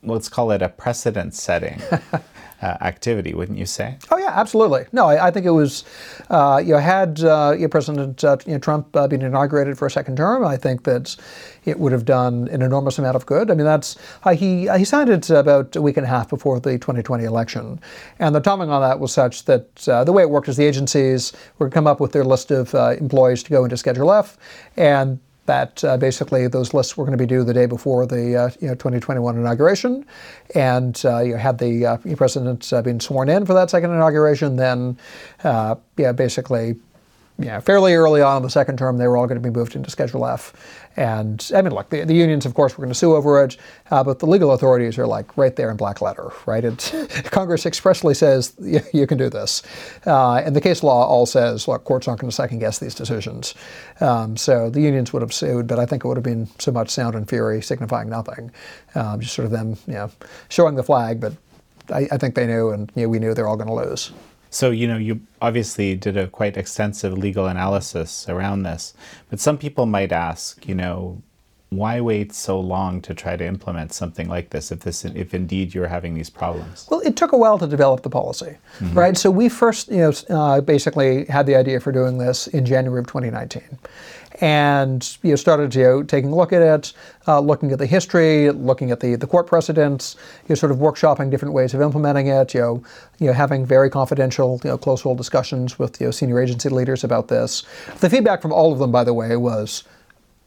[0.01, 1.79] let's call it a precedent setting.
[2.61, 3.97] uh, activity, wouldn't you say?
[4.09, 4.85] Oh yeah, absolutely.
[4.91, 5.83] No, I, I think it was.
[6.29, 9.77] Uh, you know, had uh, you know, President uh, you know, Trump uh, been inaugurated
[9.77, 11.15] for a second term, I think that
[11.65, 13.51] it would have done an enormous amount of good.
[13.51, 16.59] I mean, that's uh, he he signed it about a week and a half before
[16.59, 17.79] the 2020 election,
[18.19, 21.33] and the timing on that was such that the way it worked is the agencies
[21.59, 24.37] were come up with their list of employees to go into Schedule F,
[24.75, 28.35] and that uh, basically those lists were going to be due the day before the
[28.35, 30.05] uh, you know, 2021 inauguration.
[30.53, 34.57] And uh, you had the uh, president uh, being sworn in for that second inauguration.
[34.57, 34.97] Then,
[35.43, 36.75] uh, yeah, basically
[37.39, 39.75] yeah, fairly early on in the second term, they were all going to be moved
[39.75, 40.53] into Schedule F.
[40.95, 43.57] And I mean, look, the, the unions, of course, were going to sue over it,
[43.91, 46.65] uh, but the legal authorities are like right there in black letter, right?
[46.65, 46.91] It,
[47.25, 48.55] Congress expressly says
[48.91, 49.61] you, can do this.
[50.07, 52.95] Uh, and the case law all says, look, courts aren't going to second guess these
[52.95, 53.53] decisions.
[54.01, 56.71] Um, so the unions would have sued, but I think it would have been so
[56.71, 58.51] much sound and fury signifying nothing.
[58.95, 60.11] Um, just sort of them, you know,
[60.49, 61.33] showing the flag, but
[61.93, 64.11] I, I think they knew, and you know, we knew they're all going to lose.
[64.49, 68.93] So, you know, you obviously did a quite extensive legal analysis around this,
[69.29, 71.21] but some people might ask, you know,
[71.69, 75.73] why wait so long to try to implement something like this if this if indeed
[75.73, 76.87] you're having these problems?
[76.89, 78.97] Well, it took a while to develop the policy, mm-hmm.
[78.97, 79.17] right?
[79.17, 83.01] So we first, you know, uh, basically had the idea for doing this in January
[83.01, 83.79] of 2019,
[84.39, 86.93] and you know, started you know, taking a look at it,
[87.27, 90.77] uh, looking at the history, looking at the, the court precedents, you know, sort of
[90.77, 92.83] workshopping different ways of implementing it, you know,
[93.19, 96.69] you know having very confidential, you know, close hold discussions with you know, senior agency
[96.69, 97.63] leaders about this.
[97.99, 99.83] The feedback from all of them, by the way, was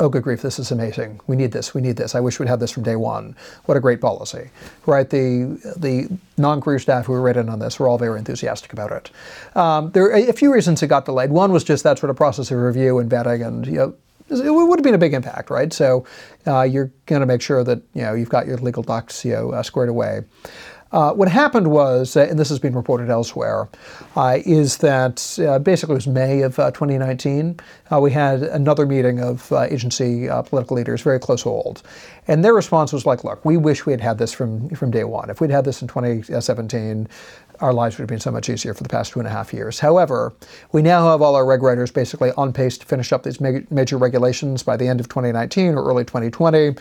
[0.00, 1.20] oh, good grief, this is amazing.
[1.26, 1.74] We need this.
[1.74, 2.14] We need this.
[2.14, 3.36] I wish we'd had this from day one.
[3.66, 4.50] What a great policy,
[4.86, 5.08] right?
[5.08, 6.08] The the
[6.38, 9.10] non-career staff who were written on this were all very enthusiastic about it.
[9.56, 11.30] Um, there are a few reasons it got delayed.
[11.30, 13.94] One was just that sort of process of review and vetting, and you know,
[14.30, 15.72] it would have been a big impact, right?
[15.72, 16.06] So
[16.46, 19.32] uh, you're going to make sure that you know you've got your legal ducks you
[19.32, 20.22] know, uh, squared away.
[20.92, 23.68] Uh, what happened was, uh, and this has been reported elsewhere,
[24.16, 27.60] uh, is that uh, basically it was May of uh, 2019.
[27.92, 31.82] Uh, we had another meeting of agency political leaders, very close hold,
[32.26, 35.04] and their response was like, "Look, we wish we had had this from from day
[35.04, 35.30] one.
[35.30, 37.08] If we'd had this in 2017,
[37.60, 39.52] our lives would have been so much easier for the past two and a half
[39.52, 39.78] years.
[39.78, 40.32] However,
[40.72, 43.98] we now have all our reg writers basically on pace to finish up these major
[43.98, 46.74] regulations by the end of 2019 or early 2020,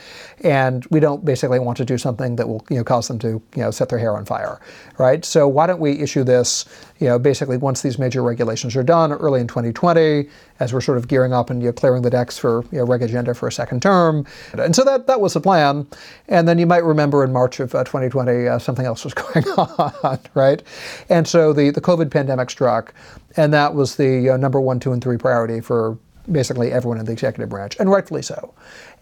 [0.44, 3.28] and we don't basically want to do something that will you know cause them to
[3.28, 4.60] you know set their hair on fire,
[4.98, 5.24] right?
[5.24, 6.66] So why don't we issue this
[7.00, 10.28] you know basically once these major regulations are done early in 2020
[10.60, 12.86] as we're sort of gearing up and you know, clearing the decks for you know,
[12.86, 14.26] reg agenda for a second term,
[14.58, 15.88] and so that that was the plan.
[16.28, 19.46] And then you might remember in March of uh, 2020 uh, something else was going
[19.58, 20.64] on, right?
[21.10, 22.94] And so the, the COVID pandemic struck,
[23.38, 25.98] and that was the uh, number one, two, and three priority for
[26.32, 28.54] basically everyone in the executive branch, and rightfully so.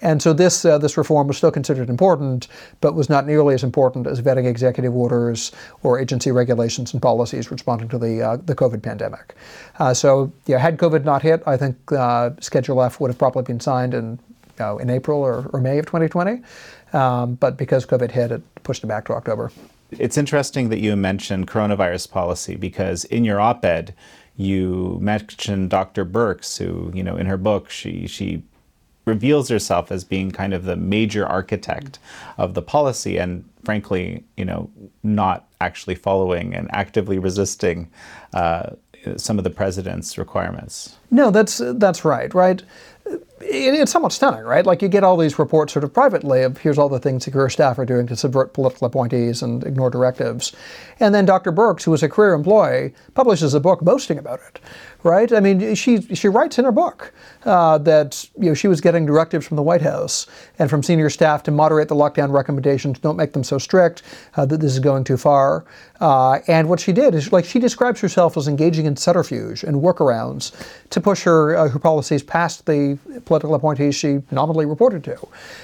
[0.02, 2.48] And so this uh, this reform was still considered important,
[2.82, 5.52] but was not nearly as important as vetting executive orders
[5.84, 9.36] or agency regulations and policies responding to the uh, the COVID pandemic.
[9.80, 13.44] Uh, so yeah, had COVID not hit, I think uh, Schedule F would have probably
[13.44, 14.20] been signed in
[14.80, 16.42] in April or, or, May of 2020.
[16.92, 19.52] Um, but because COVID hit, it pushed it back to October.
[19.92, 23.94] It's interesting that you mentioned coronavirus policy because in your op-ed,
[24.36, 26.06] you mentioned Dr.
[26.06, 28.44] Birx, who, you know, in her book, she she
[29.08, 31.98] reveals herself as being kind of the major architect
[32.38, 34.70] of the policy and frankly, you know,
[35.04, 37.90] not actually following and actively resisting
[38.34, 38.70] uh,
[39.16, 40.98] some of the president's requirements.
[41.10, 42.62] No, that's that's right, right?
[43.40, 44.66] it's somewhat stunning, right?
[44.66, 47.50] Like you get all these reports sort of privately of here's all the things career
[47.50, 50.54] staff are doing to subvert political appointees and ignore directives.
[51.00, 51.52] And then Dr.
[51.52, 54.60] Birx, who was a career employee, publishes a book boasting about it,
[55.04, 55.32] right?
[55.32, 57.14] I mean, she, she writes in her book
[57.46, 60.28] uh, that you know, she was getting directives from the White House
[60.60, 64.04] and from senior staff to moderate the lockdown recommendations, don't make them so strict,
[64.36, 65.66] uh, that this is going too far.
[66.00, 69.78] Uh, and what she did is, like, she describes herself as engaging in subterfuge and
[69.78, 70.52] workarounds
[70.90, 75.18] to push her, uh, her policies past the political appointees she nominally reported to.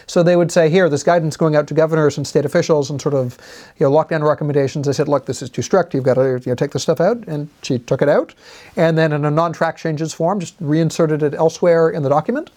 [0.07, 2.99] So they would say, here, this guidance going out to governors and state officials and
[3.01, 3.37] sort of,
[3.77, 4.87] you know, lockdown recommendations.
[4.87, 5.93] They said, look, this is too strict.
[5.93, 7.23] You've got to you know, take this stuff out.
[7.27, 8.33] And she took it out.
[8.75, 12.51] And then a non-track changes form, just reinserted it elsewhere in the document.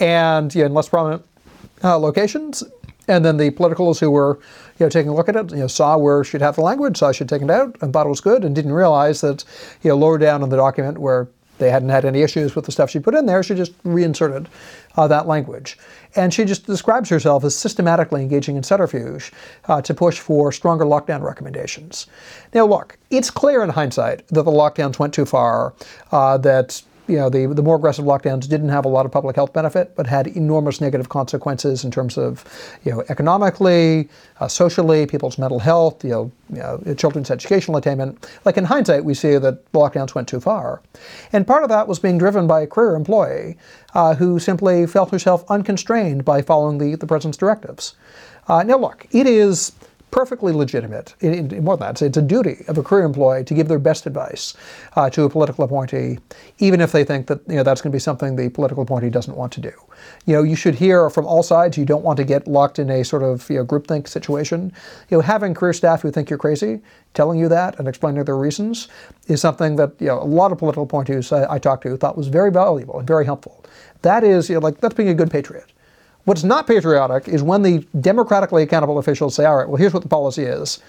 [0.00, 1.24] And know, in less prominent
[1.84, 2.62] uh, locations.
[3.08, 4.40] And then the politicals who were
[4.78, 6.96] you know, taking a look at it, you know, saw where she'd have the language,
[6.96, 9.44] saw she'd taken it out, and thought it was good, and didn't realize that,
[9.82, 12.72] you know, lower down in the document where they hadn't had any issues with the
[12.72, 13.42] stuff she put in there.
[13.42, 14.48] She just reinserted
[14.96, 15.78] uh, that language.
[16.14, 19.32] And she just describes herself as systematically engaging in subterfuge
[19.68, 22.06] uh, to push for stronger lockdown recommendations.
[22.54, 25.74] Now, look, it's clear in hindsight that the lockdowns went too far,
[26.12, 29.36] uh, that you know, the, the more aggressive lockdowns didn't have a lot of public
[29.36, 32.44] health benefit, but had enormous negative consequences in terms of,
[32.84, 34.08] you know, economically,
[34.40, 38.28] uh, socially, people's mental health, you know, you know, children's educational attainment.
[38.44, 40.82] Like in hindsight, we see that lockdowns went too far.
[41.32, 43.56] And part of that was being driven by a career employee
[43.94, 47.94] uh, who simply felt herself unconstrained by following the, the president's directives.
[48.48, 49.72] Uh, now, look, it is
[50.16, 51.14] perfectly legitimate.
[51.20, 53.78] In, in, more than that, it's a duty of a career employee to give their
[53.78, 54.54] best advice
[54.94, 56.18] uh, to a political appointee,
[56.58, 59.10] even if they think that you know that's going to be something the political appointee
[59.10, 59.72] doesn't want to do.
[60.24, 61.76] You know, you should hear from all sides.
[61.76, 64.72] You don't want to get locked in a sort of you know, groupthink situation.
[65.10, 66.80] You know, having career staff who think you're crazy,
[67.12, 68.88] telling you that and explaining their reasons,
[69.26, 72.16] is something that you know a lot of political appointees I, I talked to thought
[72.16, 73.66] was very valuable and very helpful.
[74.00, 75.72] That is, you know, like that's being a good patriot.
[76.26, 80.02] What's not patriotic is when the democratically accountable officials say, all right, well, here's what
[80.02, 80.80] the policy is.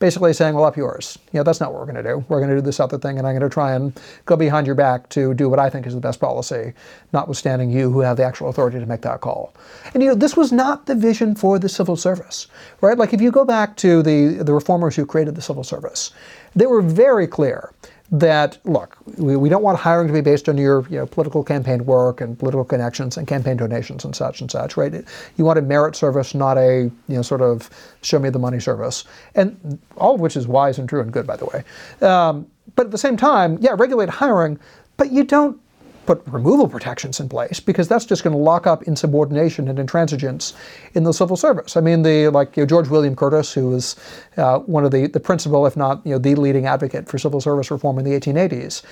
[0.00, 1.18] Basically saying, well, up yours.
[1.32, 2.24] You know, that's not what we're going to do.
[2.28, 4.66] We're going to do this other thing, and I'm going to try and go behind
[4.66, 6.74] your back to do what I think is the best policy,
[7.14, 9.54] notwithstanding you who have the actual authority to make that call.
[9.94, 12.48] And, you know, this was not the vision for the civil service,
[12.82, 12.98] right?
[12.98, 16.10] Like, if you go back to the, the reformers who created the civil service,
[16.54, 17.72] they were very clear
[18.12, 21.42] that look, we, we don't want hiring to be based on your you know, political
[21.42, 24.92] campaign work and political connections and campaign donations and such and such, right?
[25.38, 27.70] You want a merit service, not a you know sort of
[28.02, 31.26] show me the money service, and all of which is wise and true and good,
[31.26, 31.64] by the way.
[32.06, 32.46] Um,
[32.76, 34.60] but at the same time, yeah, regulate hiring,
[34.98, 35.58] but you don't
[36.06, 40.52] put removal protections in place because that's just going to lock up insubordination and intransigence
[40.94, 41.76] in the civil service.
[41.76, 43.96] I mean, the like you know, George William Curtis, who was
[44.36, 47.40] uh, one of the the principal, if not you know the leading advocate for civil
[47.40, 48.82] service reform in the 1880s,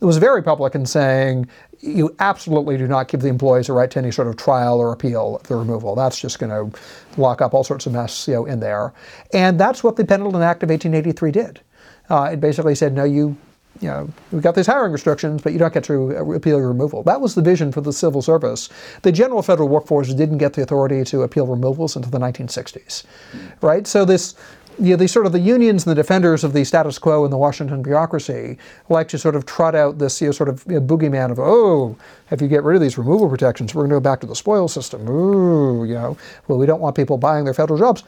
[0.00, 1.48] was very public in saying
[1.80, 4.92] you absolutely do not give the employees a right to any sort of trial or
[4.92, 5.94] appeal of the removal.
[5.94, 6.78] That's just going to
[7.16, 8.92] lock up all sorts of mess you know in there,
[9.32, 11.60] and that's what the Pendleton Act of 1883 did.
[12.10, 13.36] Uh, it basically said, no, you
[13.80, 17.02] you know, we've got these hiring restrictions, but you don't get to appeal your removal.
[17.02, 18.68] That was the vision for the civil service.
[19.02, 23.04] The general federal workforce didn't get the authority to appeal removals until the 1960s,
[23.60, 23.86] right?
[23.86, 24.34] So this,
[24.80, 27.30] you know, these sort of the unions and the defenders of the status quo in
[27.30, 30.80] the Washington bureaucracy like to sort of trot out this you know, sort of you
[30.80, 31.96] know, boogeyman of, oh,
[32.30, 34.36] if you get rid of these removal protections, we're going to go back to the
[34.36, 35.08] spoils system.
[35.08, 38.04] Ooh, you know, well, we don't want people buying their federal jobs,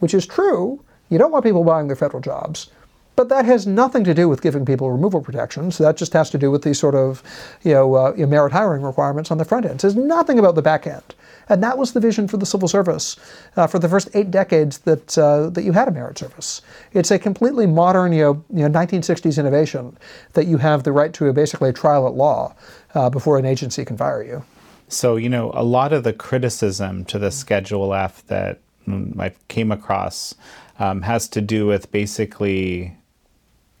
[0.00, 0.82] which is true.
[1.08, 2.70] You don't want people buying their federal jobs.
[3.14, 5.78] But that has nothing to do with giving people removal protections.
[5.78, 7.22] That just has to do with these sort of,
[7.62, 9.80] you know, uh, merit hiring requirements on the front end.
[9.82, 11.14] Says nothing about the back end.
[11.48, 13.16] And that was the vision for the civil service
[13.56, 16.62] uh, for the first eight decades that uh, that you had a merit service.
[16.92, 19.98] It's a completely modern, you know, you know, 1960s innovation
[20.32, 22.54] that you have the right to a, basically a trial at law
[22.94, 24.44] uh, before an agency can fire you.
[24.88, 29.34] So you know, a lot of the criticism to the Schedule F that mm, I
[29.48, 30.34] came across
[30.78, 32.96] um, has to do with basically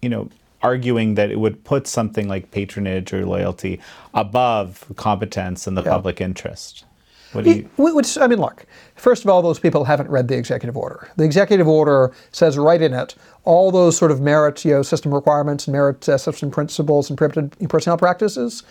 [0.02, 0.28] you know,
[0.62, 3.80] arguing that it would put something like patronage or loyalty
[4.14, 6.84] above competence and the public interest.
[7.32, 7.68] What do you?
[7.76, 8.66] Which, I mean, look,
[8.96, 11.08] first of all, those people haven't read the executive order.
[11.16, 13.14] The executive order says right in it
[13.44, 17.18] all those sort of merit you know, system requirements, and merit uh, system principles, and
[17.18, 18.62] prohibited personnel practices.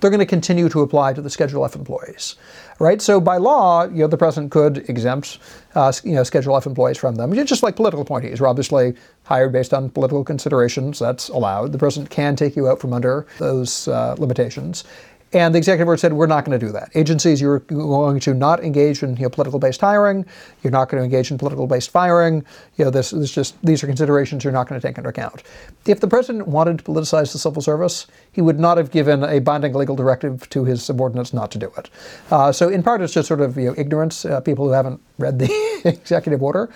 [0.00, 2.36] They're going to continue to apply to the Schedule F employees,
[2.78, 3.02] right?
[3.02, 5.38] So by law, you know, the president could exempt,
[5.74, 9.52] uh, you know, Schedule F employees from them, just like political appointees are obviously hired
[9.52, 10.98] based on political considerations.
[10.98, 11.72] That's allowed.
[11.72, 14.84] The president can take you out from under those uh, limitations.
[15.32, 16.90] And the executive order said, we're not going to do that.
[16.94, 20.24] Agencies, you're going to not engage in you know, political-based hiring.
[20.62, 22.44] You're not going to engage in political-based firing.
[22.76, 25.42] You know, this is just these are considerations you're not going to take into account.
[25.84, 29.38] If the president wanted to politicize the civil service, he would not have given a
[29.38, 31.90] binding legal directive to his subordinates not to do it.
[32.30, 35.00] Uh, so in part, it's just sort of you know, ignorance, uh, people who haven't
[35.18, 36.70] read the executive order.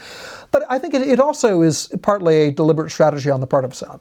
[0.52, 3.74] But I think it, it, also is partly a deliberate strategy on the part of
[3.74, 4.00] some.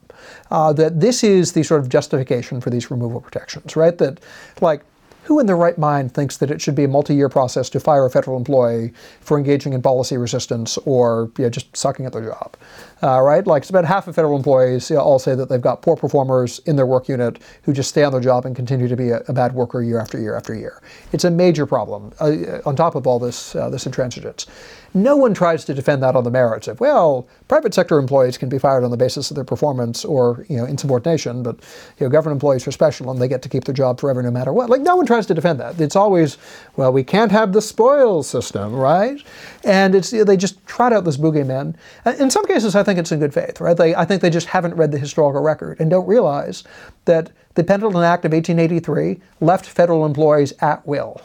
[0.51, 3.97] Uh, that this is the sort of justification for these removal protections, right?
[3.97, 4.19] That,
[4.59, 4.83] like,
[5.23, 8.05] who in their right mind thinks that it should be a multi-year process to fire
[8.05, 12.25] a federal employee for engaging in policy resistance or you know, just sucking at their
[12.25, 12.57] job?
[13.03, 13.45] Uh, right?
[13.45, 15.95] Like it's about half of federal employees you know, all say that they've got poor
[15.95, 19.09] performers in their work unit who just stay on their job and continue to be
[19.09, 20.81] a, a bad worker year after year after year.
[21.13, 24.47] It's a major problem uh, on top of all this uh, this intransigence.
[24.93, 28.49] No one tries to defend that on the merits of well, private sector employees can
[28.49, 31.55] be fired on the basis of their performance or you know insubordination, but
[31.97, 34.31] you know government employees are special and they get to keep their job forever no
[34.31, 34.69] matter what.
[34.69, 35.81] Like no one tries to defend that.
[35.81, 36.37] It's always
[36.75, 39.21] well, we can't have the spoils system, right?
[39.63, 41.75] And it's they just trot out this boogeyman.
[42.19, 43.77] In some cases, I think think it's in good faith, right?
[43.77, 46.63] They, I think they just haven't read the historical record and don't realize
[47.05, 51.21] that the Pendleton Act of 1883 left federal employees at will,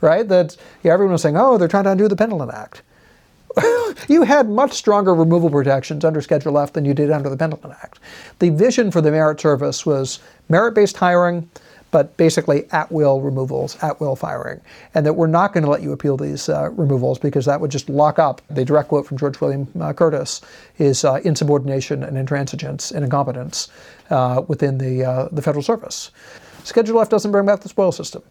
[0.00, 0.26] right?
[0.26, 2.82] That yeah, everyone was saying, oh, they're trying to undo the Pendleton Act.
[4.08, 7.72] You had much stronger removal protections under Schedule F than you did under the Pendleton
[7.82, 7.98] Act.
[8.38, 11.48] The vision for the merit service was merit-based hiring,
[11.90, 14.60] but basically at will removals, at will firing,
[14.94, 17.70] and that we're not going to let you appeal these uh, removals because that would
[17.70, 18.42] just lock up.
[18.50, 20.40] The direct quote from George William uh, Curtis
[20.78, 23.68] is uh, insubordination and intransigence and incompetence
[24.10, 26.10] uh, within the uh, the federal service.
[26.64, 28.22] Schedule F doesn't bring back the spoil system.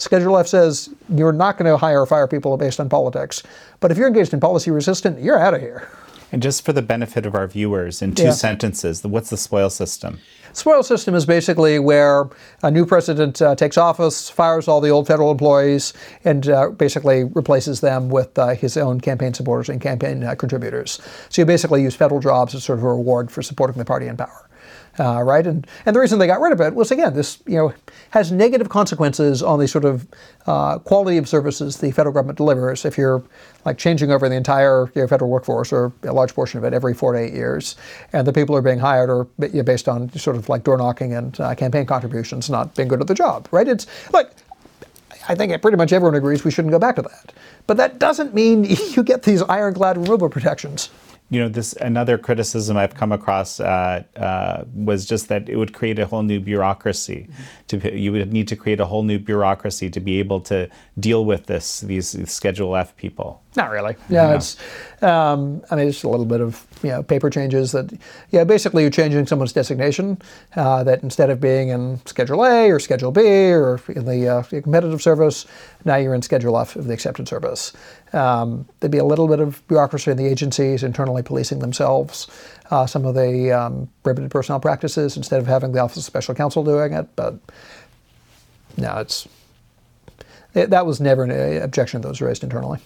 [0.00, 3.42] Schedule F says you're not going to hire or fire people based on politics,
[3.80, 5.88] but if you're engaged in policy resistance, you're out of here.
[6.32, 8.30] And just for the benefit of our viewers, in two yeah.
[8.30, 10.18] sentences, what's the spoil system?
[10.52, 12.30] Spoil system is basically where
[12.62, 15.92] a new president uh, takes office, fires all the old federal employees,
[16.24, 21.00] and uh, basically replaces them with uh, his own campaign supporters and campaign uh, contributors.
[21.28, 24.06] So you basically use federal jobs as sort of a reward for supporting the party
[24.06, 24.49] in power
[25.00, 25.46] uh, right?
[25.46, 27.72] And and the reason they got rid of it was again this you know
[28.10, 30.06] has negative consequences on the sort of
[30.46, 32.84] uh, quality of services the federal government delivers.
[32.84, 33.22] If you're
[33.64, 36.74] like changing over the entire you know, federal workforce or a large portion of it
[36.74, 37.76] every four to eight years,
[38.12, 40.64] and the people who are being hired are you know, based on sort of like
[40.64, 43.68] door knocking and uh, campaign contributions, not being good at the job, right?
[43.68, 44.30] It's like
[45.28, 47.32] I think pretty much everyone agrees we shouldn't go back to that.
[47.66, 50.90] But that doesn't mean you get these ironclad removal protections
[51.30, 55.72] you know, this another criticism I've come across uh, uh, was just that it would
[55.72, 57.28] create a whole new bureaucracy.
[57.68, 61.24] To you would need to create a whole new bureaucracy to be able to deal
[61.24, 63.42] with this these, these Schedule F people.
[63.56, 63.96] Not really.
[64.08, 64.56] Yeah, it's.
[65.02, 67.90] Um, I mean, it's just a little bit of you know paper changes that.
[68.30, 70.22] Yeah, basically you're changing someone's designation.
[70.54, 74.42] Uh, that instead of being in Schedule A or Schedule B or in the, uh,
[74.42, 75.46] competitive service,
[75.84, 77.72] now you're in Schedule F of the accepted service.
[78.12, 82.28] Um, there'd be a little bit of bureaucracy in the agencies internally policing themselves.
[82.70, 86.36] Uh, some of the um, prohibited personnel practices instead of having the Office of Special
[86.36, 87.34] Counsel doing it, but
[88.76, 89.26] no, it's
[90.54, 92.78] it, that was never an objection that was raised internally.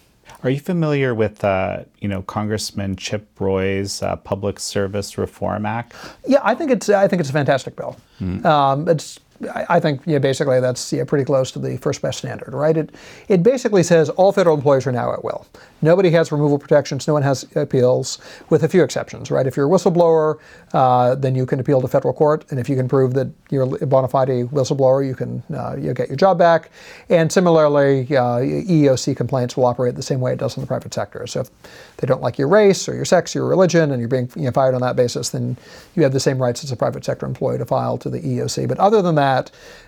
[0.45, 5.95] Are you familiar with, uh, you know, Congressman Chip Roy's uh, Public Service Reform Act?
[6.27, 7.97] Yeah, I think it's I think it's a fantastic bill.
[8.21, 8.47] Mm-hmm.
[8.47, 9.19] Um, it's
[9.55, 12.77] I think yeah, basically that's yeah, pretty close to the first best standard, right?
[12.77, 12.95] It
[13.29, 15.47] it basically says all federal employees are now at will.
[15.83, 17.07] Nobody has removal protections.
[17.07, 18.19] No one has appeals,
[18.49, 19.47] with a few exceptions, right?
[19.47, 20.39] If you're a whistleblower,
[20.73, 23.65] uh, then you can appeal to federal court, and if you can prove that you're
[23.83, 26.71] a bona fide whistleblower, you can uh, you get your job back.
[27.09, 30.95] And similarly, uh, EEOC complaints will operate the same way it does in the private
[30.95, 31.27] sector.
[31.27, 31.51] So if
[31.97, 34.43] they don't like your race or your sex, or your religion, and you're being you
[34.43, 35.57] know, fired on that basis, then
[35.97, 38.69] you have the same rights as a private sector employee to file to the EEOC.
[38.69, 39.24] But other than that,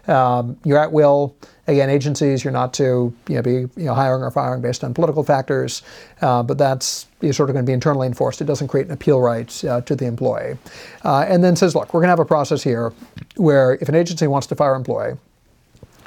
[0.08, 1.34] um, you're at will.
[1.68, 4.94] Again, agencies, you're not to you know, be you know, hiring or firing based on
[4.94, 5.82] political factors,
[6.22, 8.40] uh, but that's sort of going to be internally enforced.
[8.40, 10.58] It doesn't create an appeal right uh, to the employee.
[11.04, 12.92] Uh, and then says, look, we're going to have a process here
[13.36, 15.14] where if an agency wants to fire an employee,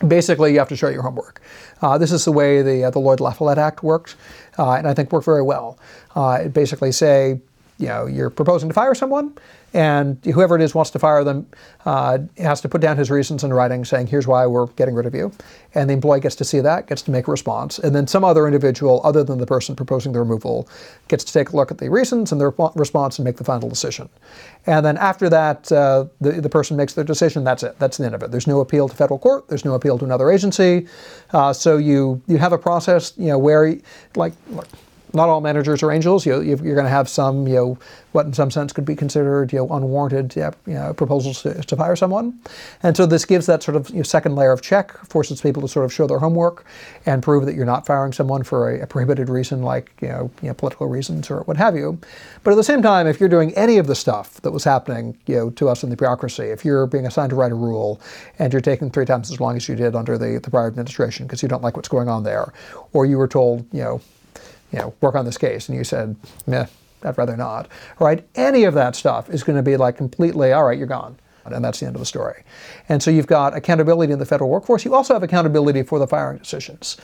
[0.08, 1.42] basically you have to show your homework.
[1.82, 4.16] Uh, this is the way the, uh, the Lloyd La Follette Act worked,
[4.58, 5.78] uh, and I think worked very well.
[6.16, 7.40] Uh, it basically say
[7.80, 9.34] you know, you're proposing to fire someone,
[9.74, 11.48] and whoever it is wants to fire them
[11.86, 15.06] uh, has to put down his reasons in writing saying, here's why we're getting rid
[15.06, 15.32] of you.
[15.76, 17.80] And the employee gets to see that, gets to make a response.
[17.80, 20.68] And then some other individual, other than the person proposing the removal,
[21.08, 23.70] gets to take a look at the reasons and the response and make the final
[23.70, 24.10] decision.
[24.66, 27.44] And then after that, uh, the, the person makes their decision.
[27.44, 27.78] That's it.
[27.80, 28.32] That's the end of it.
[28.32, 29.48] There's no appeal to federal court.
[29.48, 30.88] There's no appeal to another agency.
[31.32, 33.76] Uh, so you you have a process, you know, where
[34.16, 34.68] like, like
[35.14, 36.26] not all managers are angels.
[36.26, 37.78] You, you're going to have some, you know,
[38.12, 41.76] what in some sense could be considered, you know, unwarranted you know, proposals to, to,
[41.76, 42.38] fire someone.
[42.84, 45.62] And so this gives that sort of you know, second layer of check, forces people
[45.62, 46.66] to sort of show their homework
[47.06, 50.32] and prove that you're not firing someone for a, a prohibited reason like, you know,
[50.42, 52.00] you know, political reasons or what have you.
[52.44, 55.18] But at the same time, if you're doing any of the stuff that was happening,
[55.28, 58.02] you know, to us in the bureaucracy, if you're being assigned to write a rule
[58.40, 61.26] and you're taking three times as long as you did under the, the prior administration
[61.26, 62.54] because you don't like what's going on there,
[62.94, 64.02] or you were told, you know,
[64.72, 66.16] you know, work on this case, and you said,
[66.48, 66.66] meh,
[67.04, 68.28] I'd rather not, right?
[68.36, 71.64] Any of that stuff is going to be like completely, all right, you're gone and
[71.64, 72.44] that's the end of the story.
[72.88, 74.86] And so you've got accountability in the federal workforce.
[74.86, 76.98] You also have accountability for the firing decisions.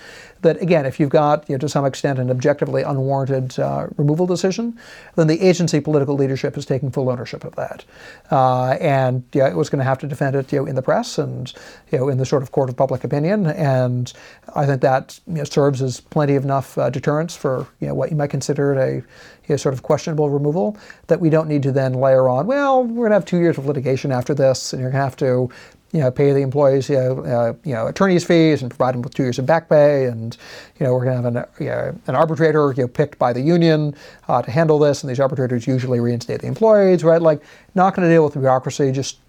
[0.45, 4.27] That again, if you've got you know, to some extent an objectively unwarranted uh, removal
[4.27, 4.77] decision,
[5.15, 7.83] then the agency political leadership is taking full ownership of that,
[8.29, 10.83] uh, and yeah, it was going to have to defend it you know, in the
[10.83, 11.51] press and
[11.91, 13.47] you know in the sort of court of public opinion.
[13.47, 14.13] And
[14.55, 17.95] I think that you know, serves as plenty of enough uh, deterrence for you know,
[17.95, 19.03] what you might consider a you
[19.49, 20.77] know, sort of questionable removal
[21.07, 22.45] that we don't need to then layer on.
[22.45, 25.03] Well, we're going to have two years of litigation after this, and you're going to
[25.03, 25.49] have to
[25.95, 29.01] you know, pay the employees, you know, uh, you know, attorney's fees and provide them
[29.01, 30.07] with two years of back pay.
[30.07, 30.35] And,
[30.77, 33.31] you know, we're going to have an, you know, an arbitrator, you know, picked by
[33.31, 33.95] the union
[34.27, 35.03] uh, to handle this.
[35.03, 37.21] And these arbitrators usually reinstate the employees, right?
[37.21, 37.41] Like,
[37.75, 39.19] not going to deal with the bureaucracy, just,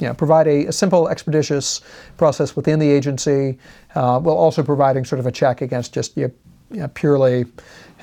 [0.00, 1.82] you know, provide a, a simple, expeditious
[2.16, 3.58] process within the agency,
[3.94, 6.32] uh, while also providing sort of a check against just you
[6.70, 7.44] know, purely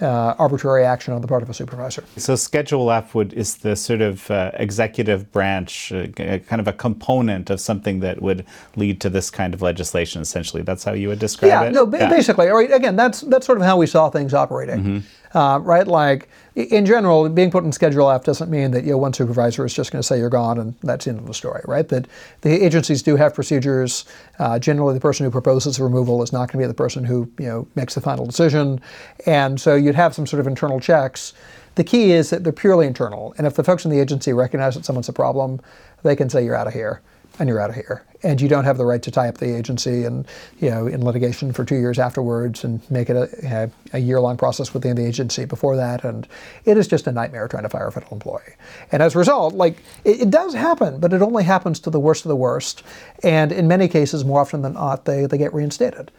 [0.01, 2.03] uh, arbitrary action on the part of a supervisor.
[2.17, 6.73] So Schedule F would is the sort of uh, executive branch, uh, kind of a
[6.73, 8.45] component of something that would
[8.75, 10.21] lead to this kind of legislation.
[10.21, 11.73] Essentially, that's how you would describe yeah, it.
[11.73, 12.47] No, yeah, no, basically.
[12.47, 14.79] Right, again, that's that's sort of how we saw things operating.
[14.79, 14.99] Mm-hmm.
[15.33, 15.87] Uh, right?
[15.87, 19.73] Like in general, being put in Schedule F doesn't mean that your one supervisor is
[19.73, 21.87] just going to say you're gone and that's the end of the story, right?
[21.87, 22.07] That
[22.41, 24.05] the agencies do have procedures.
[24.39, 27.03] Uh, generally, the person who proposes a removal is not going to be the person
[27.03, 28.81] who you know makes the final decision,
[29.25, 31.33] and so you'd have some sort of internal checks.
[31.75, 34.73] The key is that they're purely internal, and if the folks in the agency recognize
[34.75, 35.61] that someone's a problem,
[36.01, 37.01] they can say you're out of here
[37.39, 38.03] and you're out of here.
[38.23, 40.25] And you don't have the right to tie up the agency and,
[40.59, 44.73] you know, in litigation for two years afterwards and make it a, a year-long process
[44.73, 46.03] within the agency before that.
[46.03, 46.27] And
[46.65, 48.55] it is just a nightmare trying to fire a federal employee.
[48.91, 51.99] And as a result, like, it, it does happen, but it only happens to the
[51.99, 52.81] worst of the worst.
[53.23, 56.11] And in many cases, more often than not, they, they get reinstated.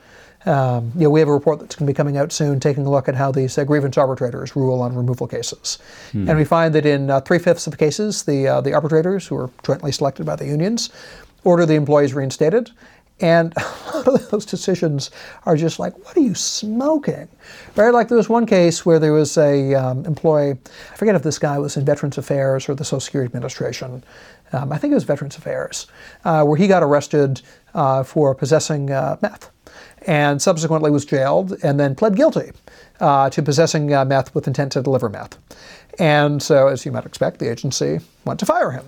[0.48, 2.86] Um, you know, we have a report that's going to be coming out soon, taking
[2.86, 5.78] a look at how these uh, grievance arbitrators rule on removal cases,
[6.12, 6.26] hmm.
[6.26, 9.26] and we find that in uh, three fifths of the cases, the uh, the arbitrators,
[9.26, 10.88] who are jointly selected by the unions,
[11.44, 12.70] order the employees reinstated,
[13.20, 15.10] and a lot of those decisions
[15.46, 17.28] are just like, what are you smoking?
[17.76, 17.92] Right?
[17.92, 20.58] Like there was one case where there was a um, employee,
[20.92, 24.04] I forget if this guy was in Veterans Affairs or the Social Security Administration.
[24.52, 25.86] Um, I think it was Veterans Affairs,
[26.24, 27.42] uh, where he got arrested
[27.74, 29.50] uh, for possessing uh, meth
[30.06, 32.52] and subsequently was jailed and then pled guilty
[33.00, 35.38] uh, to possessing uh, meth with intent to deliver meth.
[35.98, 38.86] And so, as you might expect, the agency went to fire him.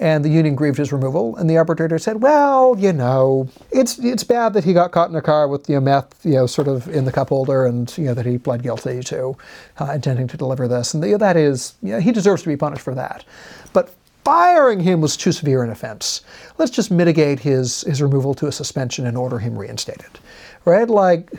[0.00, 4.22] And the union grieved his removal, and the arbitrator said, "Well, you know, it's it's
[4.22, 6.68] bad that he got caught in a car with you know, meth, you know, sort
[6.68, 9.36] of in the cup holder, and you know that he pled guilty to
[9.80, 12.56] uh, intending to deliver this, and the, that is, you know, he deserves to be
[12.56, 13.24] punished for that.
[13.72, 13.92] But
[14.28, 16.20] firing him was too severe an offense.
[16.58, 20.18] Let's just mitigate his, his removal to a suspension and order him reinstated.
[20.66, 20.86] Right?
[20.86, 21.32] Like,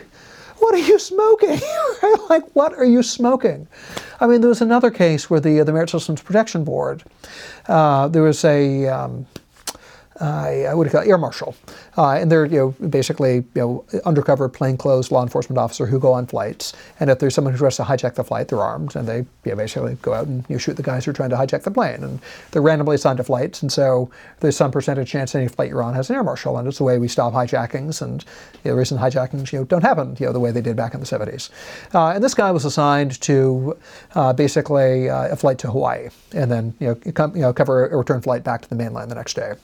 [0.60, 1.60] what are you smoking?
[2.28, 3.66] Like, what are you smoking?
[4.20, 7.02] I mean, there was another case where the, the Merit Systems Protection Board,
[7.66, 9.26] uh, there was a, um,
[10.20, 11.54] what do you call it, air marshal.
[11.96, 16.12] Uh, and they're you know, basically you know, undercover plainclothes law enforcement officer who go
[16.12, 16.72] on flights.
[16.98, 19.26] And if there's someone who tries to hijack the flight, they're armed and they you
[19.46, 21.62] know, basically go out and you know, shoot the guys who are trying to hijack
[21.62, 22.02] the plane.
[22.04, 23.62] And they're randomly assigned to flights.
[23.62, 24.10] And so
[24.40, 26.56] there's some percentage chance any flight you're on has an air marshal.
[26.58, 28.02] And it's the way we stop hijackings.
[28.02, 28.22] And
[28.62, 30.76] you know, the reason hijackings you know, don't happen you know, the way they did
[30.76, 31.50] back in the 70s.
[31.94, 33.76] Uh, and this guy was assigned to
[34.14, 37.86] uh, basically uh, a flight to Hawaii and then you know, come, you know, cover
[37.86, 39.54] a return flight back to the mainland the next day.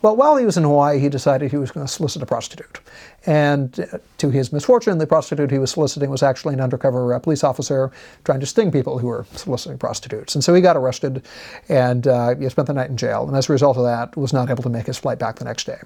[0.00, 2.80] Well, while he was in Hawaii, he decided he was going to solicit a prostitute.
[3.26, 7.18] And uh, to his misfortune, the prostitute he was soliciting was actually an undercover uh,
[7.18, 7.90] police officer
[8.24, 10.34] trying to sting people who were soliciting prostitutes.
[10.34, 11.24] And so he got arrested
[11.68, 13.26] and uh, he spent the night in jail.
[13.26, 15.44] And as a result of that, was not able to make his flight back the
[15.44, 15.80] next day.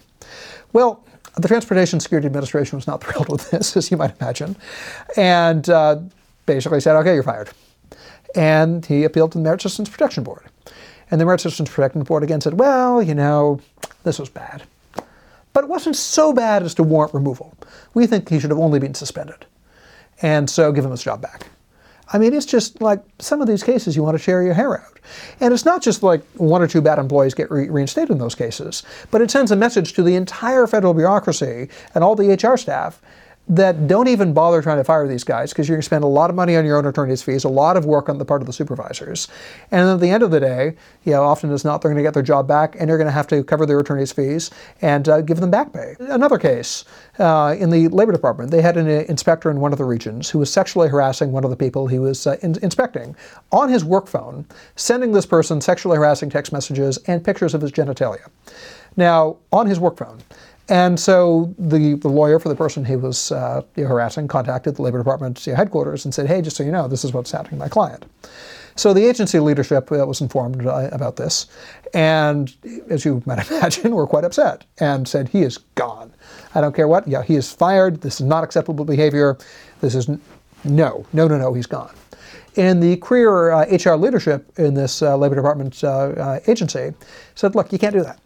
[0.73, 1.03] Well,
[1.37, 4.57] the Transportation Security Administration was not thrilled with this, as you might imagine,
[5.17, 6.01] and uh,
[6.45, 7.51] basically said, okay, you're fired.
[8.35, 10.45] And he appealed to the Merit Systems Protection Board.
[11.11, 13.61] And the Merit Systems Protection Board again said, well, you know,
[14.05, 14.63] this was bad.
[15.53, 17.55] But it wasn't so bad as to warrant removal.
[17.95, 19.45] We think he should have only been suspended.
[20.23, 21.49] And so give him his job back.
[22.13, 24.79] I mean, it's just like some of these cases you want to tear your hair
[24.81, 24.99] out.
[25.41, 28.35] And it's not just like one or two bad employees get re- reinstated in those
[28.35, 32.57] cases, but it sends a message to the entire federal bureaucracy and all the HR
[32.57, 33.01] staff
[33.49, 36.09] that don't even bother trying to fire these guys because you're going to spend a
[36.09, 38.41] lot of money on your own attorney's fees, a lot of work on the part
[38.41, 39.27] of the supervisors.
[39.73, 42.07] And at the end of the day, you know, often as not, they're going to
[42.07, 45.09] get their job back and they're going to have to cover their attorney's fees and
[45.09, 45.97] uh, give them back pay.
[45.99, 46.85] Another case
[47.19, 50.39] uh, in the Labor Department, they had an inspector in one of the regions who
[50.39, 53.17] was sexually harassing one of the people he was uh, in- inspecting
[53.51, 57.73] on his work phone, sending this person sexually harassing text messages and pictures of his
[57.73, 58.29] genitalia.
[58.97, 60.19] Now, on his work phone.
[60.69, 64.99] And so the, the lawyer for the person he was uh, harassing contacted the Labor
[64.99, 67.69] Department headquarters and said, hey, just so you know, this is what's happening to my
[67.69, 68.07] client.
[68.75, 71.47] So the agency leadership uh, was informed uh, about this,
[71.93, 72.55] and
[72.89, 76.11] as you might imagine, were quite upset and said, he is gone.
[76.55, 77.07] I don't care what.
[77.07, 78.01] Yeah, he is fired.
[78.01, 79.37] This is not acceptable behavior.
[79.83, 80.21] This is n-
[80.65, 81.53] no, no, no, no.
[81.53, 81.95] He's gone.
[82.57, 86.95] And the career uh, HR leadership in this uh, Labor Department uh, agency
[87.35, 88.21] said, look, you can't do that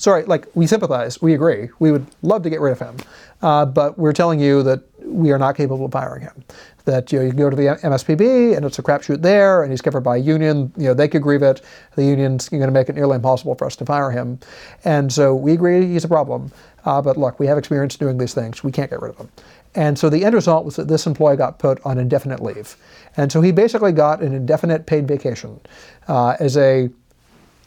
[0.00, 2.96] sorry, like we sympathize, we agree, we would love to get rid of him,
[3.42, 6.42] uh, but we're telling you that we are not capable of firing him.
[6.86, 9.82] That you, know, you go to the MSPB and it's a crapshoot there, and he's
[9.82, 10.72] covered by a union.
[10.78, 11.60] You know they could grieve it.
[11.94, 14.38] The union's going to make it nearly impossible for us to fire him,
[14.84, 16.50] and so we agree he's a problem.
[16.86, 18.64] Uh, but look, we have experience doing these things.
[18.64, 19.28] We can't get rid of him.
[19.74, 22.74] And so the end result was that this employee got put on indefinite leave,
[23.18, 25.60] and so he basically got an indefinite paid vacation
[26.08, 26.88] uh, as a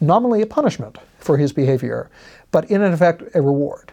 [0.02, 2.10] nominally a punishment for his behavior,
[2.52, 3.92] but in effect a reward.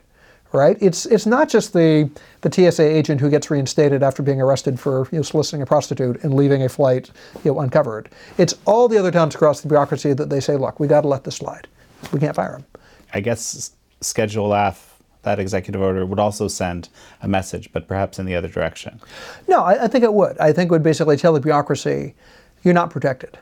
[0.53, 0.77] Right?
[0.81, 2.11] It's it's not just the
[2.41, 6.25] the TSA agent who gets reinstated after being arrested for you know, soliciting a prostitute
[6.25, 7.09] and leaving a flight
[7.45, 8.09] you know, uncovered.
[8.37, 11.09] It's all the other times across the bureaucracy that they say, look, we got to
[11.09, 11.69] let this slide.
[12.13, 12.65] We can't fire him.
[13.15, 13.71] I guess
[14.01, 14.91] Schedule F
[15.23, 16.89] that executive order would also send
[17.23, 19.01] a message, but perhaps in the other direction.
[19.47, 20.37] No, I, I, think it would.
[20.39, 22.15] I think it would basically tell the bureaucracy,
[22.65, 23.39] you're not protected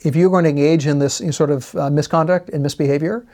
[0.00, 3.26] if you're going to engage in this sort of uh, misconduct and misbehavior,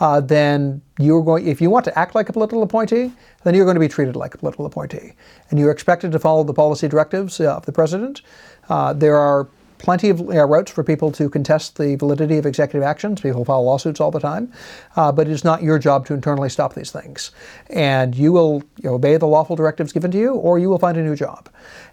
[0.00, 1.46] uh, then you're going.
[1.46, 3.12] If you want to act like a political appointee,
[3.44, 5.12] then you're going to be treated like a political appointee,
[5.50, 8.22] and you're expected to follow the policy directives uh, of the president.
[8.68, 9.48] Uh, there are
[9.80, 13.20] plenty of routes for people to contest the validity of executive actions.
[13.20, 14.52] People file lawsuits all the time,
[14.96, 17.30] uh, but it is not your job to internally stop these things.
[17.70, 20.78] And you will you know, obey the lawful directives given to you, or you will
[20.78, 21.48] find a new job.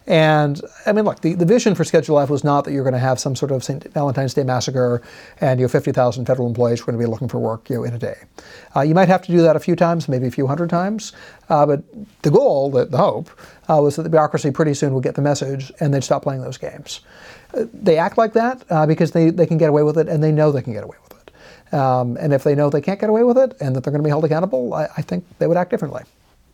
[0.08, 2.94] And I mean, look, the, the vision for Schedule F was not that you're going
[2.94, 3.92] to have some sort of St.
[3.92, 5.02] Valentine's Day massacre
[5.42, 7.84] and you know 50,000 federal employees are going to be looking for work you know,
[7.84, 8.16] in a day.
[8.76, 11.12] Uh, you might have to do that a few times, maybe a few hundred times,
[11.50, 11.84] uh, but
[12.22, 13.30] the goal, the, the hope,
[13.70, 16.42] uh, was that the bureaucracy pretty soon would get the message and they'd stop playing
[16.42, 17.02] those games.
[17.74, 20.32] They act like that uh, because they, they can get away with it and they
[20.32, 21.74] know they can get away with it.
[21.74, 24.02] Um, and if they know they can't get away with it and that they're going
[24.02, 26.04] to be held accountable, I, I think they would act differently.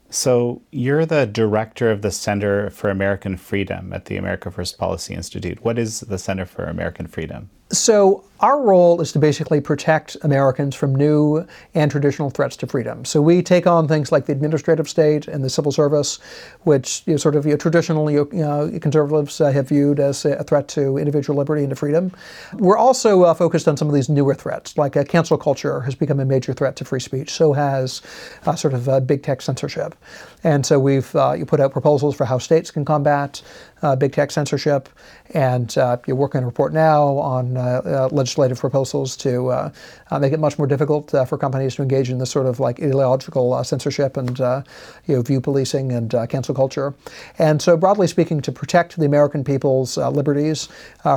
[0.09, 5.15] So, you're the director of the Center for American Freedom at the America First Policy
[5.15, 5.63] Institute.
[5.65, 7.49] What is the Center for American Freedom?
[7.73, 13.03] So, our role is to basically protect Americans from new and traditional threats to freedom.
[13.03, 16.19] So, we take on things like the administrative state and the civil service,
[16.61, 20.23] which you know, sort of you know, traditionally you know, conservatives uh, have viewed as
[20.23, 22.11] a threat to individual liberty and to freedom.
[22.53, 25.95] We're also uh, focused on some of these newer threats, like uh, cancel culture has
[25.95, 27.31] become a major threat to free speech.
[27.31, 28.03] So has
[28.45, 29.95] uh, sort of uh, big tech censorship.
[30.43, 33.41] And so we've uh, you put out proposals for how states can combat
[33.81, 34.89] uh, big tech censorship,
[35.33, 39.71] and uh, you're working on a report now on uh, uh, legislative proposals to uh,
[40.19, 43.61] make it much more difficult for companies to engage in this sort of like ideological
[43.63, 46.93] censorship and you know view policing and cancel culture.
[47.39, 50.69] And so broadly speaking, to protect the American people's liberties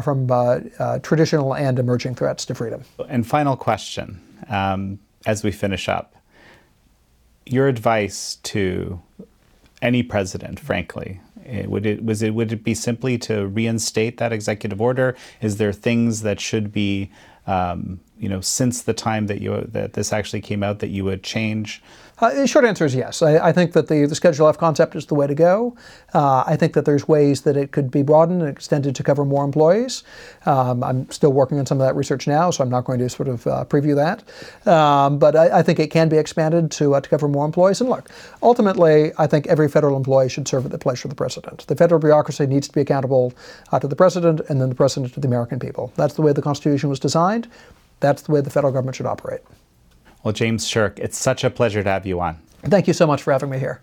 [0.02, 0.28] from
[1.02, 2.82] traditional and emerging threats to freedom.
[3.08, 6.16] And final question, um, as we finish up
[7.46, 9.00] your advice to
[9.80, 14.32] any president, frankly, eh, would it was it would it be simply to reinstate that
[14.32, 15.16] executive order?
[15.40, 17.10] Is there things that should be,
[17.46, 21.04] um, you know, since the time that you that this actually came out that you
[21.04, 21.82] would change?
[22.18, 23.20] Uh, the short answer is yes.
[23.20, 25.76] I, I, think that the, the Schedule F concept is the way to go.
[26.14, 29.26] Uh, I think that there's ways that it could be broadened and extended to cover
[29.26, 30.02] more employees.
[30.46, 33.10] Um, I'm still working on some of that research now, so I'm not going to
[33.10, 34.24] sort of uh, preview that.
[34.66, 37.82] Um, but I, I, think it can be expanded to, uh, to cover more employees.
[37.82, 38.08] And look,
[38.42, 41.66] ultimately, I think every federal employee should serve at the pleasure of the president.
[41.66, 43.34] The federal bureaucracy needs to be accountable
[43.72, 45.92] uh, to the president and then the president to the American people.
[45.96, 47.46] That's the way the Constitution was designed.
[48.00, 49.40] That's the way the federal government should operate.
[50.22, 52.38] Well, James Sherk, it's such a pleasure to have you on.
[52.64, 53.80] Thank you so much for having me here.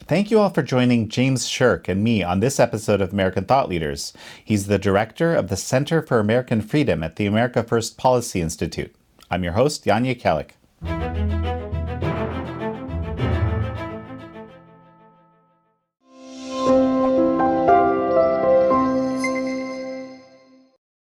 [0.00, 3.68] Thank you all for joining James Sherk and me on this episode of American Thought
[3.68, 4.12] Leaders.
[4.44, 8.94] He's the director of the Center for American Freedom at the America First Policy Institute.
[9.30, 10.50] I'm your host, Jan Jekielek.